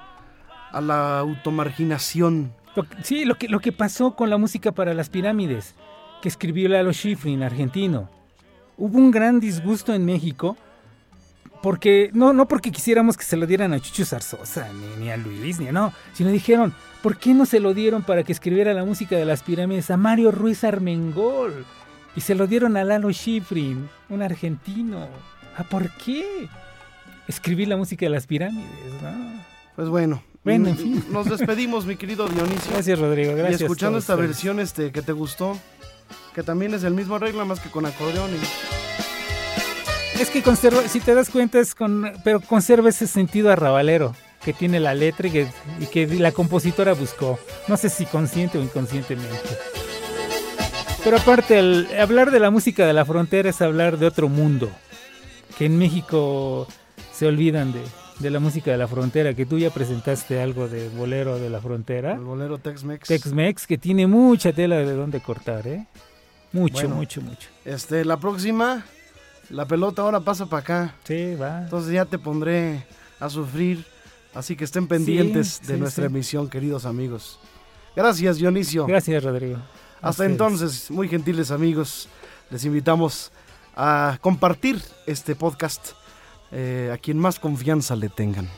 a 0.72 0.80
la 0.80 1.20
automarginación. 1.20 2.54
Sí, 3.04 3.26
lo 3.26 3.36
que, 3.36 3.50
lo 3.50 3.60
que 3.60 3.74
pasó 3.74 4.16
con 4.16 4.30
la 4.30 4.38
música 4.38 4.72
para 4.72 4.94
las 4.94 5.10
pirámides, 5.10 5.76
que 6.22 6.30
escribió 6.30 6.70
Lalo 6.70 6.94
Schifrin, 6.94 7.44
argentino. 7.44 8.10
Hubo 8.78 8.98
un 8.98 9.12
gran 9.12 9.42
disgusto 9.42 9.94
en 9.94 10.06
México, 10.06 10.56
porque 11.62 12.12
no, 12.14 12.32
no 12.32 12.48
porque 12.48 12.72
quisiéramos 12.72 13.18
que 13.18 13.26
se 13.26 13.36
lo 13.36 13.46
dieran 13.46 13.74
a 13.74 13.80
Chucho 13.82 14.06
Zarzosa, 14.06 14.70
ni, 14.72 15.04
ni 15.04 15.12
a 15.12 15.18
Luis, 15.18 15.60
ni 15.60 15.70
no, 15.72 15.92
sino 16.14 16.30
dijeron, 16.30 16.74
¿por 17.02 17.18
qué 17.18 17.34
no 17.34 17.46
se 17.46 17.60
lo 17.60 17.74
dieron 17.74 18.04
para 18.04 18.24
que 18.24 18.32
escribiera 18.32 18.74
la 18.74 18.86
música 18.86 19.18
de 19.18 19.26
las 19.26 19.44
pirámides 19.44 19.92
a 19.92 19.98
Mario 19.98 20.32
Ruiz 20.32 20.64
Armengol? 20.64 21.66
Y 22.16 22.22
se 22.22 22.36
lo 22.36 22.48
dieron 22.48 22.78
a 22.78 22.84
Lalo 22.84 23.12
Schifrin, 23.12 23.90
un 24.10 24.22
argentino. 24.22 25.08
¿Ah, 25.60 25.64
por 25.70 25.90
qué? 25.98 26.48
Escribir 27.28 27.68
la 27.68 27.76
música 27.76 28.06
de 28.06 28.10
las 28.12 28.26
pirámides, 28.26 28.70
¿no? 29.02 29.44
Pues 29.76 29.90
bueno. 29.90 30.24
Bueno, 30.46 30.70
en 30.70 30.78
fin. 30.78 31.04
Nos 31.12 31.30
despedimos, 31.30 31.86
mi 31.86 31.98
querido 31.98 32.28
Dionisio. 32.30 32.72
Gracias, 32.72 32.98
Rodrigo. 32.98 33.36
Gracias. 33.36 33.60
y 33.60 33.64
escuchando 33.66 33.98
esta 34.00 34.14
ustedes. 34.14 34.30
versión 34.30 34.60
este, 34.62 34.92
que 34.94 35.02
te 35.02 35.12
gustó, 35.12 35.58
que 36.34 36.44
también 36.44 36.74
es 36.74 36.84
el 36.86 36.94
mismo 36.94 37.16
arreglo, 37.16 37.46
más 37.46 37.60
que 37.60 37.70
con 37.70 37.86
acordeón. 37.86 38.30
y- 38.32 38.40
Es 40.22 40.30
que 40.30 40.42
conserva, 40.42 40.88
si 40.88 41.02
te 41.02 41.14
das 41.14 41.30
cuenta, 41.30 41.60
es 41.60 41.76
con, 41.76 42.10
pero 42.24 42.40
conserva 42.40 42.88
ese 42.90 43.06
sentido 43.06 43.52
arrabalero 43.52 44.16
que 44.44 44.54
tiene 44.54 44.80
la 44.80 44.94
letra 44.94 45.28
y 45.28 45.32
que, 45.32 45.48
y 45.82 45.88
que 45.88 46.08
la 46.08 46.32
compositora 46.32 46.94
buscó. 46.94 47.38
No 47.68 47.76
sé 47.76 47.90
si 47.90 48.06
consciente 48.06 48.58
o 48.58 48.62
inconscientemente. 48.64 49.38
Pero 51.04 51.18
aparte, 51.18 51.60
el, 51.60 51.88
hablar 52.00 52.32
de 52.32 52.40
la 52.40 52.50
música 52.50 52.86
de 52.88 52.94
la 52.94 53.04
frontera 53.06 53.50
es 53.50 53.62
hablar 53.62 53.98
de 53.98 54.08
otro 54.08 54.30
mundo. 54.30 54.72
Que 55.60 55.66
en 55.66 55.78
México 55.78 56.68
se 57.14 57.28
olvidan 57.28 57.74
de, 57.74 57.84
de 58.20 58.30
la 58.30 58.40
música 58.40 58.72
de 58.72 58.78
la 58.78 58.88
frontera. 58.88 59.34
Que 59.34 59.46
tú 59.46 59.60
ya 59.60 59.70
presentaste 59.70 60.42
algo 60.42 60.68
de 60.70 60.90
bolero 60.90 61.38
de 61.38 61.50
la 61.50 61.60
frontera. 61.60 62.14
El 62.14 62.22
bolero 62.22 62.58
Tex-Mex. 62.58 63.08
Tex-Mex, 63.08 63.68
que 63.68 63.78
tiene 63.78 64.08
mucha 64.08 64.54
tela 64.54 64.78
de 64.78 64.94
dónde 64.94 65.20
cortar, 65.20 65.68
¿eh? 65.68 65.86
Mucho, 66.54 66.76
Bueno. 66.76 66.96
mucho, 66.96 67.22
mucho. 67.22 67.50
Este, 67.66 68.06
la 68.06 68.18
próxima, 68.18 68.86
la 69.50 69.66
pelota 69.66 70.02
ahora 70.02 70.22
pasa 70.22 70.48
para 70.48 70.62
acá. 70.62 70.96
Sí, 71.04 71.36
va. 71.36 71.64
Entonces 71.64 71.94
ya 71.94 72.06
te 72.06 72.18
pondré 72.18 72.86
a 73.20 73.30
sufrir. 73.30 73.86
Así 74.34 74.56
que 74.56 74.64
estén 74.64 74.88
pendientes 74.88 75.60
de 75.68 75.74
sí, 75.74 75.80
nuestra 75.80 76.08
sí. 76.08 76.14
emisión, 76.14 76.50
queridos 76.50 76.86
amigos. 76.86 77.40
Gracias, 77.96 78.38
Dionisio. 78.38 78.86
Gracias, 78.86 79.24
Rodrigo. 79.24 79.58
Hasta 80.02 80.26
entonces, 80.26 80.90
muy 80.90 81.10
gentiles 81.10 81.52
amigos, 81.52 82.08
les 82.50 82.64
invitamos 82.64 83.32
a 83.82 84.18
compartir 84.20 84.84
este 85.08 85.36
podcast 85.36 85.92
eh, 86.52 86.92
a 86.94 86.98
quien 86.98 87.18
más 87.18 87.40
confianza 87.40 87.96
le 87.96 88.10
tengan. 88.10 88.50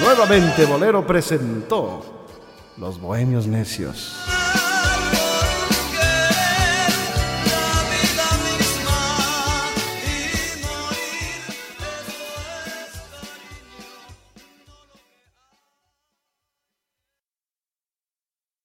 Nuevamente 0.00 0.64
Bolero 0.64 1.06
presentó 1.06 2.02
Los 2.78 2.98
Bohemios 2.98 3.46
Necios. 3.46 4.33